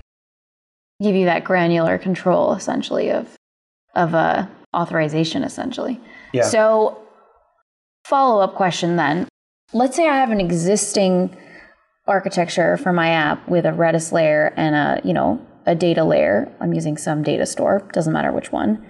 Give 1.01 1.15
you 1.15 1.25
that 1.25 1.43
granular 1.43 1.97
control, 1.97 2.53
essentially, 2.53 3.11
of 3.11 3.35
of 3.95 4.13
uh, 4.13 4.47
authorization, 4.75 5.43
essentially. 5.43 5.99
Yeah. 6.33 6.43
So, 6.43 6.97
follow 8.05 8.41
up 8.41 8.55
question 8.55 8.95
then. 8.95 9.27
Let's 9.73 9.95
say 9.95 10.07
I 10.07 10.15
have 10.15 10.31
an 10.31 10.39
existing 10.39 11.35
architecture 12.07 12.77
for 12.77 12.93
my 12.93 13.09
app 13.09 13.47
with 13.49 13.65
a 13.65 13.71
Redis 13.71 14.11
layer 14.11 14.53
and 14.55 14.75
a 14.75 15.01
you 15.05 15.13
know 15.13 15.45
a 15.65 15.75
data 15.75 16.05
layer. 16.05 16.49
I'm 16.61 16.73
using 16.73 16.95
some 16.95 17.23
data 17.23 17.45
store, 17.45 17.89
doesn't 17.91 18.13
matter 18.13 18.31
which 18.31 18.51
one 18.51 18.85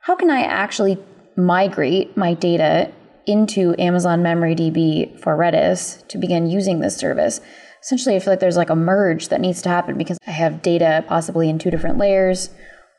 how 0.00 0.16
can 0.16 0.30
I 0.30 0.40
actually 0.40 0.98
migrate 1.36 2.16
my 2.16 2.32
data 2.32 2.90
into 3.26 3.74
Amazon 3.78 4.22
Memory 4.22 4.54
DB 4.56 5.18
for 5.20 5.36
Redis 5.36 6.06
to 6.08 6.16
begin 6.16 6.46
using 6.46 6.80
this 6.80 6.96
service? 6.96 7.40
Essentially, 7.82 8.16
I 8.16 8.18
feel 8.18 8.32
like 8.32 8.40
there's 8.40 8.56
like 8.56 8.70
a 8.70 8.76
merge 8.76 9.28
that 9.28 9.42
needs 9.42 9.60
to 9.62 9.68
happen 9.68 9.98
because 9.98 10.18
I 10.26 10.30
have 10.30 10.62
data 10.62 11.04
possibly 11.06 11.50
in 11.50 11.58
two 11.58 11.70
different 11.70 11.98
layers, 11.98 12.48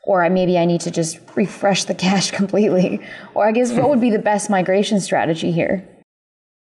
or 0.04 0.28
maybe 0.30 0.56
I 0.56 0.64
need 0.64 0.80
to 0.82 0.92
just 0.92 1.18
refresh 1.34 1.84
the 1.84 1.94
cache 2.06 2.30
completely. 2.30 3.00
Or 3.34 3.48
I 3.48 3.52
guess 3.52 3.72
what 3.72 3.90
would 3.90 4.00
be 4.00 4.10
the 4.10 4.20
best 4.20 4.48
migration 4.48 5.00
strategy 5.00 5.50
here? 5.50 5.86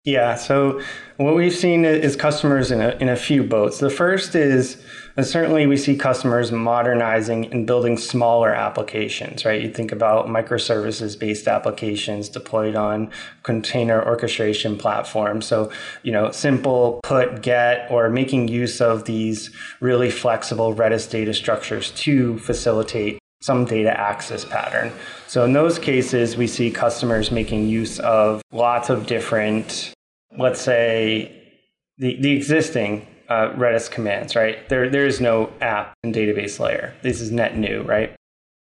Yeah, 0.04 0.34
so 0.34 0.82
what 1.16 1.34
we've 1.34 1.54
seen 1.54 1.86
is 1.86 2.14
customers 2.14 2.70
in 2.70 2.82
a, 2.82 2.90
in 3.00 3.08
a 3.08 3.16
few 3.16 3.42
boats. 3.42 3.78
The 3.78 3.88
first 3.88 4.34
is 4.34 4.76
uh, 5.16 5.22
certainly 5.22 5.66
we 5.66 5.78
see 5.78 5.96
customers 5.96 6.52
modernizing 6.52 7.50
and 7.50 7.66
building 7.66 7.96
smaller 7.96 8.52
applications, 8.52 9.46
right? 9.46 9.62
You 9.62 9.72
think 9.72 9.92
about 9.92 10.26
microservices 10.26 11.18
based 11.18 11.48
applications 11.48 12.28
deployed 12.28 12.74
on 12.74 13.10
container 13.44 14.04
orchestration 14.04 14.76
platforms. 14.76 15.46
So, 15.46 15.72
you 16.02 16.12
know, 16.12 16.30
simple 16.32 17.00
put, 17.02 17.40
get, 17.40 17.90
or 17.90 18.10
making 18.10 18.48
use 18.48 18.82
of 18.82 19.06
these 19.06 19.50
really 19.80 20.10
flexible 20.10 20.74
Redis 20.74 21.08
data 21.08 21.32
structures 21.32 21.90
to 21.92 22.36
facilitate 22.40 23.18
some 23.40 23.64
data 23.64 23.98
access 23.98 24.44
pattern. 24.44 24.92
So 25.34 25.44
in 25.44 25.52
those 25.52 25.80
cases, 25.80 26.36
we 26.36 26.46
see 26.46 26.70
customers 26.70 27.32
making 27.32 27.66
use 27.66 27.98
of 27.98 28.40
lots 28.52 28.88
of 28.88 29.08
different, 29.08 29.92
let's 30.38 30.60
say, 30.60 31.58
the, 31.98 32.16
the 32.20 32.30
existing 32.30 33.04
uh, 33.28 33.48
Redis 33.56 33.90
commands, 33.90 34.36
right? 34.36 34.68
There, 34.68 34.88
there 34.88 35.06
is 35.08 35.20
no 35.20 35.52
app 35.60 35.92
and 36.04 36.14
database 36.14 36.60
layer. 36.60 36.94
This 37.02 37.20
is 37.20 37.32
net 37.32 37.58
new, 37.58 37.82
right? 37.82 38.14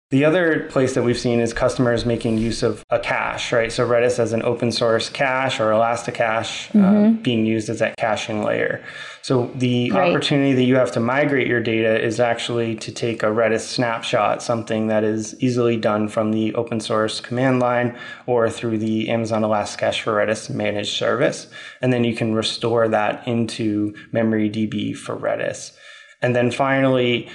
The 0.10 0.24
other 0.24 0.62
place 0.70 0.94
that 0.96 1.04
we've 1.04 1.20
seen 1.20 1.42
is 1.42 1.52
customers 1.52 2.06
making 2.06 2.38
use 2.38 2.64
of 2.64 2.82
a 2.90 2.98
cache, 2.98 3.52
right? 3.52 3.70
So 3.70 3.86
Redis 3.86 4.20
as 4.20 4.32
an 4.32 4.42
open 4.42 4.72
source 4.72 5.10
cache 5.10 5.60
or 5.60 5.74
Elasticache 5.74 6.70
uh, 6.70 6.78
mm-hmm. 6.78 7.06
uh, 7.18 7.22
being 7.22 7.46
used 7.46 7.68
as 7.68 7.80
that 7.80 7.98
caching 7.98 8.42
layer. 8.42 8.82
So 9.22 9.52
the 9.56 9.92
right. 9.92 10.10
opportunity 10.10 10.54
that 10.54 10.64
you 10.64 10.78
have 10.78 10.94
to 10.94 11.02
migrate 11.02 11.48
your 11.48 11.60
data 11.60 12.02
is 12.02 12.22
actually 12.22 12.78
to 12.78 12.92
take 12.94 13.22
a 13.22 13.26
Redis 13.26 13.68
snapshot, 13.68 14.42
something 14.42 14.88
that 14.88 15.04
is 15.04 15.36
easily 15.44 15.76
done 15.76 16.08
from 16.08 16.32
the 16.32 16.56
open 16.56 16.80
source 16.80 17.20
command 17.20 17.60
line 17.60 17.98
or 18.28 18.50
through 18.50 18.78
the 18.78 19.10
Amazon 19.10 19.44
Elasticache 19.44 20.00
for 20.00 20.14
Redis 20.14 20.50
managed 20.50 20.96
service. 20.96 21.48
And 21.82 21.92
then 21.92 22.06
you 22.06 22.16
can 22.16 22.34
restore 22.34 22.88
that 22.88 23.28
into 23.28 23.94
MemoryDB 24.14 24.96
for 24.96 25.18
Redis. 25.18 25.74
And 26.22 26.36
then 26.36 26.50
finally, 26.50 27.30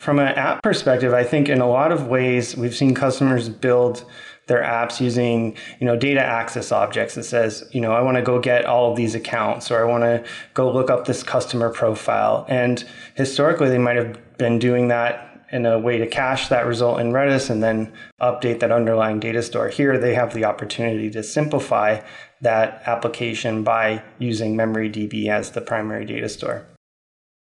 from 0.00 0.18
an 0.18 0.28
app 0.28 0.62
perspective, 0.62 1.12
I 1.12 1.24
think 1.24 1.48
in 1.48 1.60
a 1.60 1.68
lot 1.68 1.92
of 1.92 2.06
ways 2.06 2.56
we've 2.56 2.74
seen 2.74 2.94
customers 2.94 3.48
build 3.48 4.04
their 4.46 4.62
apps 4.62 5.00
using 5.00 5.54
you 5.78 5.86
know 5.86 5.94
data 5.94 6.22
access 6.22 6.72
objects 6.72 7.14
that 7.14 7.24
says 7.24 7.68
you 7.70 7.82
know 7.82 7.92
I 7.92 8.00
want 8.00 8.16
to 8.16 8.22
go 8.22 8.40
get 8.40 8.64
all 8.64 8.90
of 8.90 8.96
these 8.96 9.14
accounts 9.14 9.70
or 9.70 9.78
I 9.78 9.84
want 9.84 10.04
to 10.04 10.24
go 10.54 10.72
look 10.72 10.88
up 10.88 11.04
this 11.04 11.22
customer 11.22 11.68
profile 11.68 12.46
and 12.48 12.82
historically 13.14 13.68
they 13.68 13.76
might 13.76 13.96
have 13.96 14.18
been 14.38 14.58
doing 14.58 14.88
that 14.88 15.44
in 15.52 15.66
a 15.66 15.78
way 15.78 15.98
to 15.98 16.06
cache 16.06 16.48
that 16.48 16.66
result 16.66 17.00
in 17.00 17.12
Redis 17.12 17.50
and 17.50 17.62
then 17.62 17.92
update 18.20 18.60
that 18.60 18.72
underlying 18.72 19.20
data 19.20 19.42
store. 19.42 19.68
Here 19.68 19.98
they 19.98 20.14
have 20.14 20.34
the 20.34 20.44
opportunity 20.44 21.10
to 21.10 21.22
simplify 21.22 22.00
that 22.40 22.82
application 22.86 23.64
by 23.64 24.02
using 24.18 24.56
MemoryDB 24.56 25.28
as 25.28 25.52
the 25.52 25.60
primary 25.60 26.04
data 26.04 26.28
store. 26.28 26.66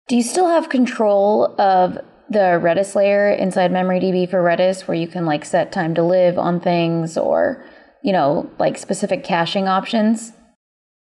Do 0.06 0.16
you 0.16 0.22
still 0.22 0.48
have 0.48 0.68
control 0.68 1.58
of 1.58 1.98
the 2.30 2.60
Redis 2.62 2.94
layer 2.94 3.30
inside 3.30 3.70
MemoryDB 3.70 4.28
for 4.30 4.42
Redis 4.42 4.86
where 4.86 4.96
you 4.96 5.06
can 5.06 5.26
like 5.26 5.44
set 5.44 5.72
time 5.72 5.94
to 5.94 6.02
live 6.02 6.38
on 6.38 6.60
things 6.60 7.16
or, 7.16 7.64
you 8.02 8.12
know, 8.12 8.50
like 8.58 8.78
specific 8.78 9.24
caching 9.24 9.68
options? 9.68 10.32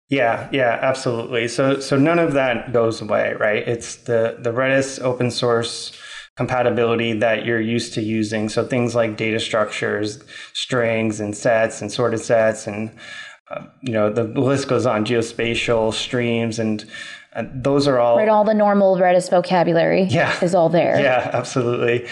Yeah, 0.09 0.49
yeah, 0.53 0.79
absolutely. 0.83 1.47
So 1.47 1.79
so 1.81 1.97
none 1.97 2.19
of 2.19 2.33
that 2.33 2.73
goes 2.73 3.01
away, 3.01 3.35
right? 3.39 3.67
It's 3.67 3.97
the 3.97 4.37
the 4.41 4.51
Redis 4.51 5.01
open 5.01 5.31
source 5.31 5.97
compatibility 6.37 7.13
that 7.13 7.45
you're 7.45 7.61
used 7.61 7.93
to 7.95 8.01
using. 8.01 8.49
So 8.49 8.67
things 8.67 8.95
like 8.95 9.17
data 9.17 9.39
structures, 9.39 10.23
strings 10.55 11.21
and 11.21 11.37
sets 11.37 11.83
and 11.83 11.93
sorted 11.93 12.21
sets 12.21 12.67
and 12.67 12.91
uh, 13.51 13.67
you 13.83 13.93
know 13.93 14.13
the 14.13 14.25
list 14.25 14.69
goes 14.69 14.87
on 14.87 15.05
geospatial 15.05 15.93
streams 15.93 16.59
and 16.59 16.89
and 17.33 17.63
those 17.63 17.87
are 17.87 17.99
all 17.99 18.17
right. 18.17 18.29
All 18.29 18.45
the 18.45 18.55
normal 18.55 18.97
Redis 18.97 19.31
vocabulary, 19.31 20.03
yeah, 20.05 20.37
is 20.43 20.55
all 20.55 20.69
there. 20.69 21.01
Yeah, 21.01 21.31
absolutely. 21.33 22.07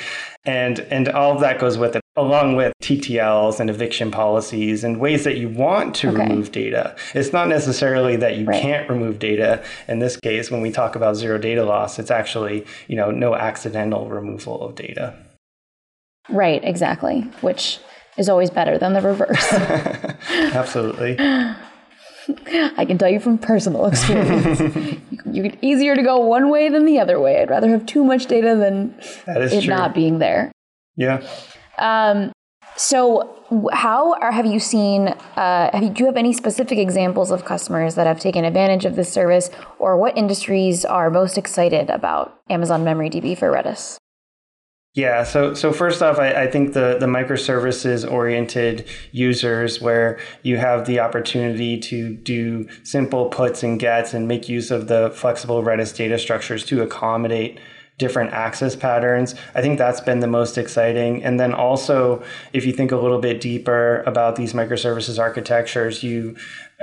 And 0.44 0.80
and 0.90 1.08
all 1.08 1.32
of 1.32 1.40
that 1.40 1.58
goes 1.58 1.76
with 1.76 1.96
it, 1.96 2.02
along 2.16 2.56
with 2.56 2.72
TTLs 2.82 3.58
and 3.58 3.68
eviction 3.68 4.10
policies 4.10 4.84
and 4.84 5.00
ways 5.00 5.25
that 5.25 5.37
you 5.37 5.48
want 5.48 5.94
to 5.96 6.08
okay. 6.08 6.22
remove 6.22 6.52
data. 6.52 6.96
It's 7.14 7.32
not 7.32 7.48
necessarily 7.48 8.16
that 8.16 8.37
you 8.37 8.46
right. 8.46 8.62
can't 8.62 8.88
remove 8.88 9.18
data. 9.18 9.62
In 9.88 9.98
this 9.98 10.16
case, 10.16 10.50
when 10.50 10.60
we 10.60 10.70
talk 10.70 10.94
about 10.94 11.16
zero 11.16 11.37
data 11.38 11.64
loss, 11.64 11.98
it's 11.98 12.10
actually 12.10 12.64
you 12.87 12.96
know 12.96 13.10
no 13.10 13.34
accidental 13.34 14.08
removal 14.08 14.62
of 14.62 14.75
data. 14.76 15.14
Right, 16.28 16.62
exactly. 16.62 17.22
Which 17.40 17.78
is 18.16 18.28
always 18.28 18.50
better 18.50 18.78
than 18.78 18.92
the 18.92 19.00
reverse. 19.00 19.52
Absolutely. 20.30 21.16
I 22.76 22.85
can 22.85 22.99
tell 22.99 23.08
you 23.08 23.20
from 23.20 23.38
personal 23.38 23.87
experience. 23.92 24.61
you, 25.26 25.44
it's 25.44 25.56
easier 25.62 25.94
to 25.94 26.02
go 26.02 26.18
one 26.18 26.50
way 26.50 26.68
than 26.68 26.85
the 26.85 26.99
other 26.99 27.18
way. 27.20 27.40
I'd 27.40 27.50
rather 27.50 27.68
have 27.70 27.87
too 27.87 28.04
much 28.04 28.26
data 28.26 28.56
than 28.56 28.94
it 29.26 29.64
true. 29.64 29.75
not 29.75 29.94
being 29.94 30.18
there. 30.18 30.52
Yeah. 30.97 31.26
Um, 31.78 32.32
so, 32.76 33.35
how 33.73 34.14
are, 34.14 34.30
have 34.30 34.47
you 34.47 34.61
seen? 34.61 35.08
Uh, 35.08 35.70
have 35.73 35.82
you, 35.82 35.90
do 35.90 36.00
you 36.00 36.06
have 36.06 36.16
any 36.16 36.32
specific 36.32 36.78
examples 36.78 37.30
of 37.30 37.44
customers 37.44 37.94
that 37.94 38.06
have 38.06 38.20
taken 38.20 38.44
advantage 38.44 38.85
of 38.85 38.94
this 38.94 39.12
service, 39.12 39.50
or 39.78 39.97
what 39.97 40.16
industries 40.16 40.85
are 40.85 41.11
most 41.11 41.38
excited 41.38 41.90
about 41.90 42.38
Amazon 42.50 42.85
Memory 42.85 43.11
DB 43.11 43.37
for 43.37 43.50
Redis? 43.50 43.97
Yeah, 44.95 45.23
so 45.23 45.54
so 45.54 45.73
first 45.73 46.02
off, 46.02 46.18
I, 46.18 46.45
I 46.45 46.50
think 46.50 46.73
the 46.73 46.97
the 46.99 47.07
microservices 47.07 48.11
oriented 48.11 48.87
users 49.12 49.80
where 49.80 50.18
you 50.42 50.57
have 50.57 50.87
the 50.87 50.99
opportunity 50.99 51.78
to 51.78 52.14
do 52.16 52.66
simple 52.83 53.28
puts 53.28 53.62
and 53.62 53.78
gets 53.78 54.12
and 54.12 54.26
make 54.26 54.49
use 54.49 54.71
of 54.71 54.88
the 54.88 55.11
flexible 55.14 55.62
Redis 55.62 55.95
data 55.95 56.18
structures 56.18 56.64
to 56.66 56.83
accommodate 56.83 57.61
different 57.99 58.33
access 58.33 58.76
patterns. 58.76 59.35
I 59.54 59.61
think 59.61 59.76
that's 59.76 60.00
been 60.00 60.21
the 60.21 60.28
most 60.28 60.57
exciting. 60.57 61.23
And 61.23 61.38
then 61.38 61.52
also, 61.52 62.23
if 62.52 62.64
you 62.64 62.73
think 62.73 62.92
a 62.92 62.97
little 62.97 63.21
bit 63.21 63.40
deeper 63.40 64.02
about 64.07 64.37
these 64.37 64.52
microservices 64.52 65.18
architectures, 65.18 66.02
you 66.02 66.37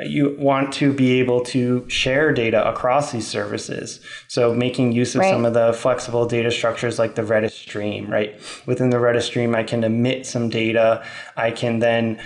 you 0.04 0.36
want 0.38 0.74
to 0.74 0.92
be 0.92 1.20
able 1.20 1.42
to 1.42 1.88
share 1.90 2.34
data 2.34 2.68
across 2.68 3.12
these 3.12 3.28
services. 3.28 4.02
So 4.28 4.54
making 4.54 4.92
use 4.92 5.16
of 5.16 5.22
right. 5.22 5.32
some 5.32 5.46
of 5.46 5.54
the 5.54 5.72
flexible 5.74 6.26
data 6.26 6.52
structures 6.52 7.00
like 7.00 7.16
the 7.16 7.22
Redis 7.22 7.52
stream, 7.52 8.10
right? 8.10 8.40
Within 8.66 8.90
the 8.90 8.98
Redis 8.98 9.24
stream, 9.24 9.56
I 9.56 9.64
can 9.64 9.84
emit 9.84 10.26
some 10.26 10.50
data. 10.50 11.06
I 11.38 11.52
can 11.52 11.80
then 11.80 12.22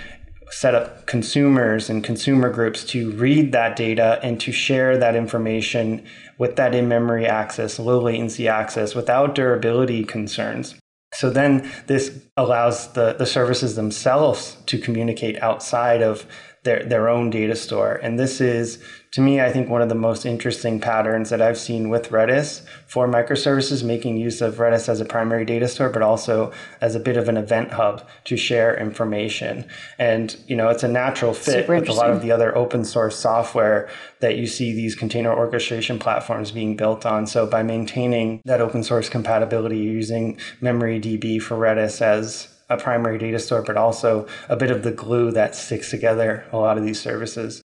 set 0.50 0.74
up 0.74 1.06
consumers 1.06 1.88
and 1.88 2.02
consumer 2.02 2.50
groups 2.50 2.82
to 2.82 3.12
read 3.12 3.52
that 3.52 3.76
data 3.76 4.18
and 4.20 4.40
to 4.40 4.50
share 4.50 4.98
that 4.98 5.14
information 5.14 6.04
with 6.38 6.56
that 6.56 6.74
in 6.74 6.88
memory 6.88 7.24
access, 7.24 7.78
low 7.78 8.00
latency 8.00 8.48
access 8.48 8.96
without 8.96 9.36
durability 9.36 10.04
concerns. 10.04 10.74
So 11.14 11.30
then 11.30 11.70
this 11.86 12.20
allows 12.36 12.92
the, 12.92 13.14
the 13.14 13.26
services 13.26 13.76
themselves 13.76 14.56
to 14.66 14.78
communicate 14.78 15.40
outside 15.42 16.02
of 16.02 16.26
their, 16.62 16.84
their 16.84 17.08
own 17.08 17.30
data 17.30 17.56
store. 17.56 17.94
And 17.94 18.18
this 18.18 18.40
is, 18.40 18.82
to 19.12 19.22
me, 19.22 19.40
I 19.40 19.50
think 19.50 19.68
one 19.68 19.80
of 19.80 19.88
the 19.88 19.94
most 19.94 20.26
interesting 20.26 20.78
patterns 20.78 21.30
that 21.30 21.40
I've 21.40 21.58
seen 21.58 21.88
with 21.88 22.10
Redis 22.10 22.64
for 22.86 23.08
microservices 23.08 23.82
making 23.82 24.18
use 24.18 24.42
of 24.42 24.56
Redis 24.56 24.88
as 24.88 25.00
a 25.00 25.06
primary 25.06 25.46
data 25.46 25.66
store, 25.66 25.88
but 25.88 26.02
also 26.02 26.52
as 26.82 26.94
a 26.94 27.00
bit 27.00 27.16
of 27.16 27.30
an 27.30 27.38
event 27.38 27.72
hub 27.72 28.06
to 28.24 28.36
share 28.36 28.78
information. 28.78 29.66
And, 29.98 30.36
you 30.46 30.54
know, 30.54 30.68
it's 30.68 30.82
a 30.82 30.88
natural 30.88 31.32
fit 31.32 31.66
with 31.66 31.88
a 31.88 31.94
lot 31.94 32.10
of 32.10 32.20
the 32.20 32.30
other 32.30 32.54
open 32.54 32.84
source 32.84 33.18
software 33.18 33.88
that 34.20 34.36
you 34.36 34.46
see 34.46 34.74
these 34.74 34.94
container 34.94 35.34
orchestration 35.34 35.98
platforms 35.98 36.52
being 36.52 36.76
built 36.76 37.06
on. 37.06 37.26
So 37.26 37.46
by 37.46 37.62
maintaining 37.62 38.42
that 38.44 38.60
open 38.60 38.84
source 38.84 39.08
compatibility 39.08 39.78
using 39.78 40.36
MemoryDB 40.60 41.40
for 41.40 41.56
Redis 41.56 42.02
as 42.02 42.49
a 42.70 42.76
primary 42.76 43.18
data 43.18 43.38
store, 43.38 43.62
but 43.62 43.76
also 43.76 44.26
a 44.48 44.56
bit 44.56 44.70
of 44.70 44.82
the 44.82 44.92
glue 44.92 45.30
that 45.32 45.54
sticks 45.54 45.90
together 45.90 46.46
a 46.52 46.56
lot 46.56 46.78
of 46.78 46.84
these 46.84 47.00
services. 47.00 47.60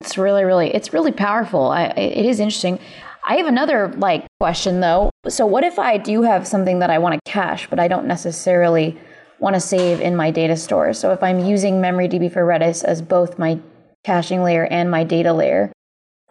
It's 0.00 0.18
really, 0.18 0.44
really, 0.44 0.74
it's 0.74 0.92
really 0.92 1.12
powerful. 1.12 1.68
I, 1.68 1.84
it 1.84 2.26
is 2.26 2.40
interesting. 2.40 2.78
I 3.24 3.36
have 3.36 3.46
another 3.46 3.88
like 3.96 4.26
question 4.40 4.80
though. 4.80 5.10
So 5.28 5.46
what 5.46 5.62
if 5.62 5.78
I 5.78 5.96
do 5.98 6.22
have 6.22 6.46
something 6.46 6.80
that 6.80 6.90
I 6.90 6.98
want 6.98 7.14
to 7.14 7.30
cache, 7.30 7.68
but 7.68 7.78
I 7.78 7.86
don't 7.86 8.06
necessarily 8.06 8.98
want 9.38 9.54
to 9.54 9.60
save 9.60 10.00
in 10.00 10.16
my 10.16 10.30
data 10.30 10.56
store? 10.56 10.92
So 10.92 11.12
if 11.12 11.22
I'm 11.22 11.38
using 11.38 11.74
MemoryDB 11.74 12.32
for 12.32 12.44
Redis 12.44 12.82
as 12.82 13.02
both 13.02 13.38
my 13.38 13.60
caching 14.04 14.42
layer 14.42 14.64
and 14.64 14.90
my 14.90 15.04
data 15.04 15.32
layer, 15.32 15.70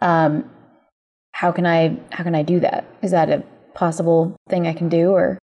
um, 0.02 0.50
how 1.32 1.52
can 1.52 1.64
I 1.64 1.96
how 2.10 2.24
can 2.24 2.34
I 2.34 2.42
do 2.42 2.60
that? 2.60 2.84
Is 3.02 3.12
that 3.12 3.30
a 3.30 3.44
possible 3.74 4.36
thing 4.48 4.66
I 4.66 4.74
can 4.74 4.88
do 4.88 5.12
or? 5.12 5.38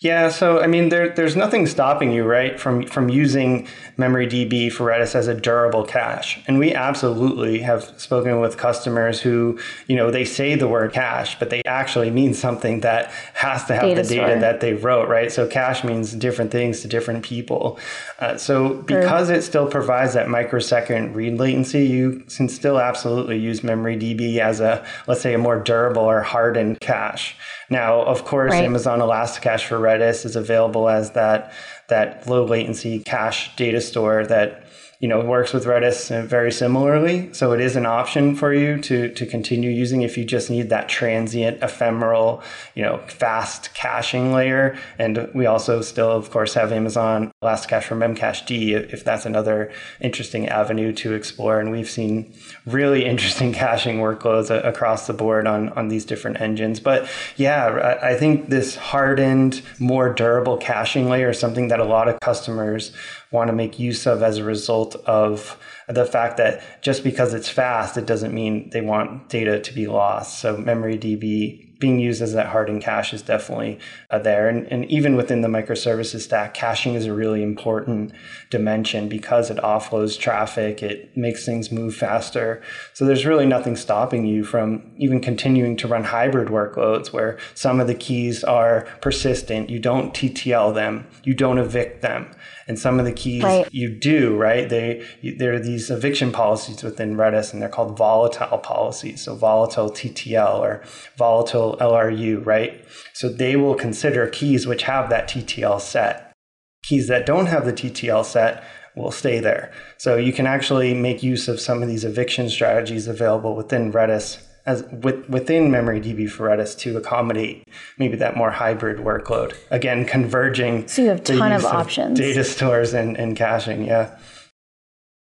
Yeah, 0.00 0.28
so 0.28 0.60
I 0.60 0.68
mean, 0.68 0.90
there, 0.90 1.08
there's 1.08 1.34
nothing 1.34 1.66
stopping 1.66 2.12
you, 2.12 2.22
right, 2.22 2.58
from 2.58 2.84
from 2.86 3.08
using 3.08 3.66
MemoryDB 3.98 4.70
for 4.70 4.86
Redis 4.86 5.16
as 5.16 5.26
a 5.26 5.34
durable 5.34 5.82
cache. 5.82 6.38
And 6.46 6.56
we 6.60 6.72
absolutely 6.72 7.58
have 7.62 7.82
spoken 8.00 8.38
with 8.38 8.56
customers 8.56 9.20
who, 9.20 9.58
you 9.88 9.96
know, 9.96 10.12
they 10.12 10.24
say 10.24 10.54
the 10.54 10.68
word 10.68 10.92
cache, 10.92 11.36
but 11.40 11.50
they 11.50 11.62
actually 11.66 12.10
mean 12.10 12.32
something 12.32 12.78
that 12.80 13.10
has 13.34 13.64
to 13.64 13.74
have 13.74 13.82
data 13.82 14.02
the 14.02 14.08
data 14.08 14.26
store. 14.28 14.40
that 14.40 14.60
they 14.60 14.74
wrote, 14.74 15.08
right? 15.08 15.32
So 15.32 15.48
cache 15.48 15.82
means 15.82 16.12
different 16.12 16.52
things 16.52 16.80
to 16.82 16.88
different 16.88 17.24
people. 17.24 17.76
Uh, 18.20 18.36
so 18.36 18.74
because 18.74 19.30
it 19.30 19.42
still 19.42 19.66
provides 19.66 20.14
that 20.14 20.28
microsecond 20.28 21.16
read 21.16 21.40
latency, 21.40 21.84
you 21.84 22.24
can 22.36 22.48
still 22.48 22.78
absolutely 22.78 23.36
use 23.36 23.62
MemoryDB 23.62 24.38
as 24.38 24.60
a, 24.60 24.86
let's 25.08 25.22
say, 25.22 25.34
a 25.34 25.38
more 25.38 25.58
durable 25.58 26.02
or 26.02 26.22
hardened 26.22 26.78
cache. 26.78 27.34
Now, 27.70 28.02
of 28.02 28.24
course, 28.24 28.52
right. 28.52 28.64
Amazon 28.64 29.00
Elasticache 29.00 29.64
for 29.64 29.78
Redis 29.78 30.24
is 30.24 30.36
available 30.36 30.88
as 30.88 31.12
that 31.12 31.52
that 31.88 32.26
low 32.26 32.44
latency 32.44 33.00
cache 33.00 33.54
data 33.56 33.80
store 33.80 34.26
that 34.26 34.64
you 35.00 35.06
know, 35.06 35.20
works 35.20 35.52
with 35.52 35.64
Redis 35.64 36.26
very 36.26 36.50
similarly. 36.50 37.32
So 37.32 37.52
it 37.52 37.60
is 37.60 37.76
an 37.76 37.86
option 37.86 38.34
for 38.34 38.52
you 38.52 38.80
to, 38.82 39.08
to 39.14 39.26
continue 39.26 39.70
using 39.70 40.02
if 40.02 40.18
you 40.18 40.24
just 40.24 40.50
need 40.50 40.70
that 40.70 40.88
transient, 40.88 41.62
ephemeral, 41.62 42.42
you 42.74 42.82
know, 42.82 42.98
fast 43.06 43.72
caching 43.74 44.32
layer. 44.32 44.76
And 44.98 45.30
we 45.34 45.46
also 45.46 45.82
still, 45.82 46.10
of 46.10 46.30
course, 46.30 46.54
have 46.54 46.72
Amazon 46.72 47.30
Elasticache 47.40 47.84
for 47.84 47.94
Memcached 47.94 48.50
if 48.50 49.04
that's 49.04 49.24
another 49.24 49.70
interesting 50.00 50.48
avenue 50.48 50.92
to 50.92 51.12
explore. 51.12 51.60
And 51.60 51.70
we've 51.70 51.88
seen 51.88 52.34
really 52.66 53.04
interesting 53.12 53.52
caching 53.52 53.98
workloads 53.98 54.50
across 54.50 55.06
the 55.06 55.12
board 55.12 55.46
on, 55.46 55.68
on 55.70 55.86
these 55.86 56.04
different 56.04 56.40
engines. 56.40 56.80
But 56.80 57.08
yeah, 57.36 57.98
I 58.02 58.16
think 58.16 58.48
this 58.48 58.74
hardened, 58.74 59.62
more 59.78 60.12
durable 60.12 60.56
caching 60.56 61.08
layer 61.08 61.30
is 61.30 61.38
something 61.38 61.68
that 61.68 61.78
a 61.78 61.84
lot 61.84 62.08
of 62.08 62.18
customers 62.18 62.90
want 63.30 63.48
to 63.48 63.54
make 63.54 63.78
use 63.78 64.04
of 64.04 64.20
as 64.20 64.38
a 64.38 64.44
result 64.44 64.96
of 65.06 65.56
the 65.86 66.04
fact 66.04 66.38
that 66.38 66.82
just 66.82 67.04
because 67.04 67.34
it's 67.34 67.48
fast, 67.48 67.96
it 67.96 68.06
doesn't 68.06 68.34
mean 68.34 68.70
they 68.70 68.80
want 68.80 69.28
data 69.28 69.60
to 69.60 69.72
be 69.72 69.86
lost. 69.86 70.40
So 70.40 70.56
MemoryDB 70.56 71.67
being 71.78 71.98
used 71.98 72.20
as 72.20 72.32
that 72.32 72.46
hardened 72.46 72.82
cache 72.82 73.12
is 73.12 73.22
definitely 73.22 73.78
uh, 74.10 74.18
there. 74.18 74.48
And, 74.48 74.66
and 74.66 74.84
even 74.86 75.16
within 75.16 75.42
the 75.42 75.48
microservices 75.48 76.20
stack, 76.20 76.54
caching 76.54 76.94
is 76.94 77.06
a 77.06 77.12
really 77.12 77.42
important 77.42 78.12
dimension 78.50 79.08
because 79.08 79.50
it 79.50 79.58
offloads 79.58 80.18
traffic, 80.18 80.82
it 80.82 81.16
makes 81.16 81.44
things 81.44 81.70
move 81.70 81.94
faster. 81.94 82.62
So 82.94 83.04
there's 83.04 83.26
really 83.26 83.46
nothing 83.46 83.76
stopping 83.76 84.26
you 84.26 84.44
from 84.44 84.90
even 84.96 85.20
continuing 85.20 85.76
to 85.78 85.88
run 85.88 86.04
hybrid 86.04 86.48
workloads 86.48 87.12
where 87.12 87.38
some 87.54 87.80
of 87.80 87.86
the 87.86 87.94
keys 87.94 88.42
are 88.42 88.86
persistent. 89.00 89.70
You 89.70 89.78
don't 89.78 90.12
TTL 90.12 90.74
them, 90.74 91.06
you 91.22 91.34
don't 91.34 91.58
evict 91.58 92.02
them. 92.02 92.30
And 92.68 92.78
some 92.78 92.98
of 92.98 93.06
the 93.06 93.12
keys 93.12 93.42
right. 93.42 93.66
you 93.72 93.88
do, 93.88 94.36
right? 94.36 94.68
They, 94.68 95.04
there 95.38 95.54
are 95.54 95.58
these 95.58 95.90
eviction 95.90 96.30
policies 96.30 96.82
within 96.82 97.16
Redis 97.16 97.52
and 97.52 97.62
they're 97.62 97.68
called 97.70 97.96
volatile 97.96 98.58
policies. 98.58 99.22
So 99.22 99.34
volatile 99.34 99.90
TTL 99.90 100.60
or 100.60 100.84
volatile 101.16 101.78
LRU, 101.80 102.44
right? 102.44 102.84
So 103.14 103.30
they 103.30 103.56
will 103.56 103.74
consider 103.74 104.26
keys 104.28 104.66
which 104.66 104.82
have 104.82 105.08
that 105.08 105.28
TTL 105.28 105.80
set. 105.80 106.34
Keys 106.82 107.08
that 107.08 107.24
don't 107.24 107.46
have 107.46 107.64
the 107.64 107.72
TTL 107.72 108.24
set 108.24 108.62
will 108.94 109.10
stay 109.10 109.40
there. 109.40 109.72
So 109.96 110.16
you 110.16 110.32
can 110.32 110.46
actually 110.46 110.92
make 110.92 111.22
use 111.22 111.48
of 111.48 111.60
some 111.60 111.82
of 111.82 111.88
these 111.88 112.04
eviction 112.04 112.50
strategies 112.50 113.08
available 113.08 113.56
within 113.56 113.92
Redis 113.92 114.44
as 114.68 114.84
with, 114.92 115.28
within 115.28 115.70
MemoryDB 115.70 116.30
for 116.30 116.48
Redis 116.48 116.78
to 116.80 116.96
accommodate 116.96 117.64
maybe 117.98 118.16
that 118.18 118.36
more 118.36 118.50
hybrid 118.50 118.98
workload. 118.98 119.56
Again, 119.70 120.04
converging. 120.04 120.86
So 120.86 121.02
you 121.02 121.08
have 121.08 121.20
a 121.20 121.22
ton 121.22 121.52
of 121.52 121.64
options. 121.64 122.20
Of 122.20 122.24
data 122.24 122.44
stores 122.44 122.94
and, 122.94 123.16
and 123.16 123.36
caching, 123.36 123.84
yeah 123.84 124.16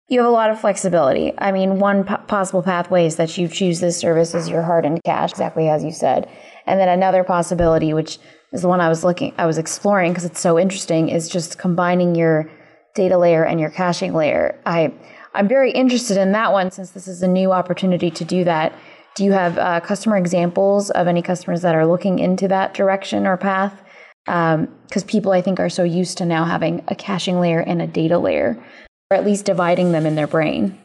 you 0.10 0.20
have 0.20 0.28
a 0.28 0.32
lot 0.32 0.50
of 0.50 0.60
flexibility. 0.60 1.34
I 1.38 1.52
mean, 1.52 1.78
one 1.78 2.04
p- 2.04 2.15
possible 2.28 2.63
pathway 2.63 3.06
is 3.06 3.18
that 3.18 3.38
you 3.38 3.48
choose 3.48 3.80
this 3.80 3.98
service 3.98 4.34
as 4.34 4.50
your 4.50 4.63
hardened 4.63 5.02
cache, 5.06 5.32
exactly 5.32 5.70
as 5.70 5.84
you 5.84 5.92
said. 5.92 6.28
And 6.65 6.80
then 6.80 6.89
another 6.89 7.24
possibility, 7.24 7.94
which 7.94 8.18
is 8.52 8.63
the 8.63 8.68
one 8.68 8.82
I 8.82 8.89
was 8.89 9.04
looking, 9.04 9.34
I 9.38 9.46
was 9.46 9.60
exploring 9.60 10.12
because 10.12 10.26
it's 10.26 10.39
so 10.39 10.58
interesting, 10.58 11.10
is 11.10 11.30
just 11.30 11.60
combining 11.60 12.15
your 12.15 12.50
data 12.96 13.20
layer 13.20 13.46
and 13.46 13.60
your 13.60 13.70
caching 13.70 14.13
layer. 14.13 14.60
I, 14.65 14.92
I'm 15.36 15.48
very 15.48 15.72
interested 15.72 16.18
in 16.18 16.32
that 16.32 16.52
one 16.52 16.72
since 16.72 16.89
this 16.89 17.08
is 17.08 17.22
a 17.22 17.28
new 17.28 17.52
opportunity 17.52 18.10
to 18.10 18.26
do 18.26 18.44
that. 18.46 18.74
Do 19.19 19.25
you 19.25 19.34
have 19.34 19.58
uh, 19.58 19.82
customer 19.82 20.15
examples 20.15 20.91
of 20.91 21.05
any 21.05 21.21
customers 21.21 21.62
that 21.63 21.75
are 21.75 21.86
looking 21.86 22.19
into 22.19 22.47
that 22.47 22.73
direction 22.73 23.27
or 23.27 23.36
path? 23.36 23.84
Because 24.25 24.55
um, 25.03 25.08
people, 25.08 25.34
I 25.34 25.41
think, 25.41 25.60
are 25.60 25.67
so 25.67 25.84
used 25.84 26.19
to 26.19 26.25
now 26.25 26.45
having 26.45 26.86
a 26.88 26.95
caching 26.95 27.41
layer 27.41 27.60
and 27.60 27.82
a 27.82 27.88
data 27.88 28.17
layer 28.17 28.63
or 29.12 29.17
at 29.17 29.25
least 29.25 29.43
dividing 29.43 29.91
them 29.91 30.05
in 30.05 30.15
their 30.15 30.25
brain. 30.25 30.79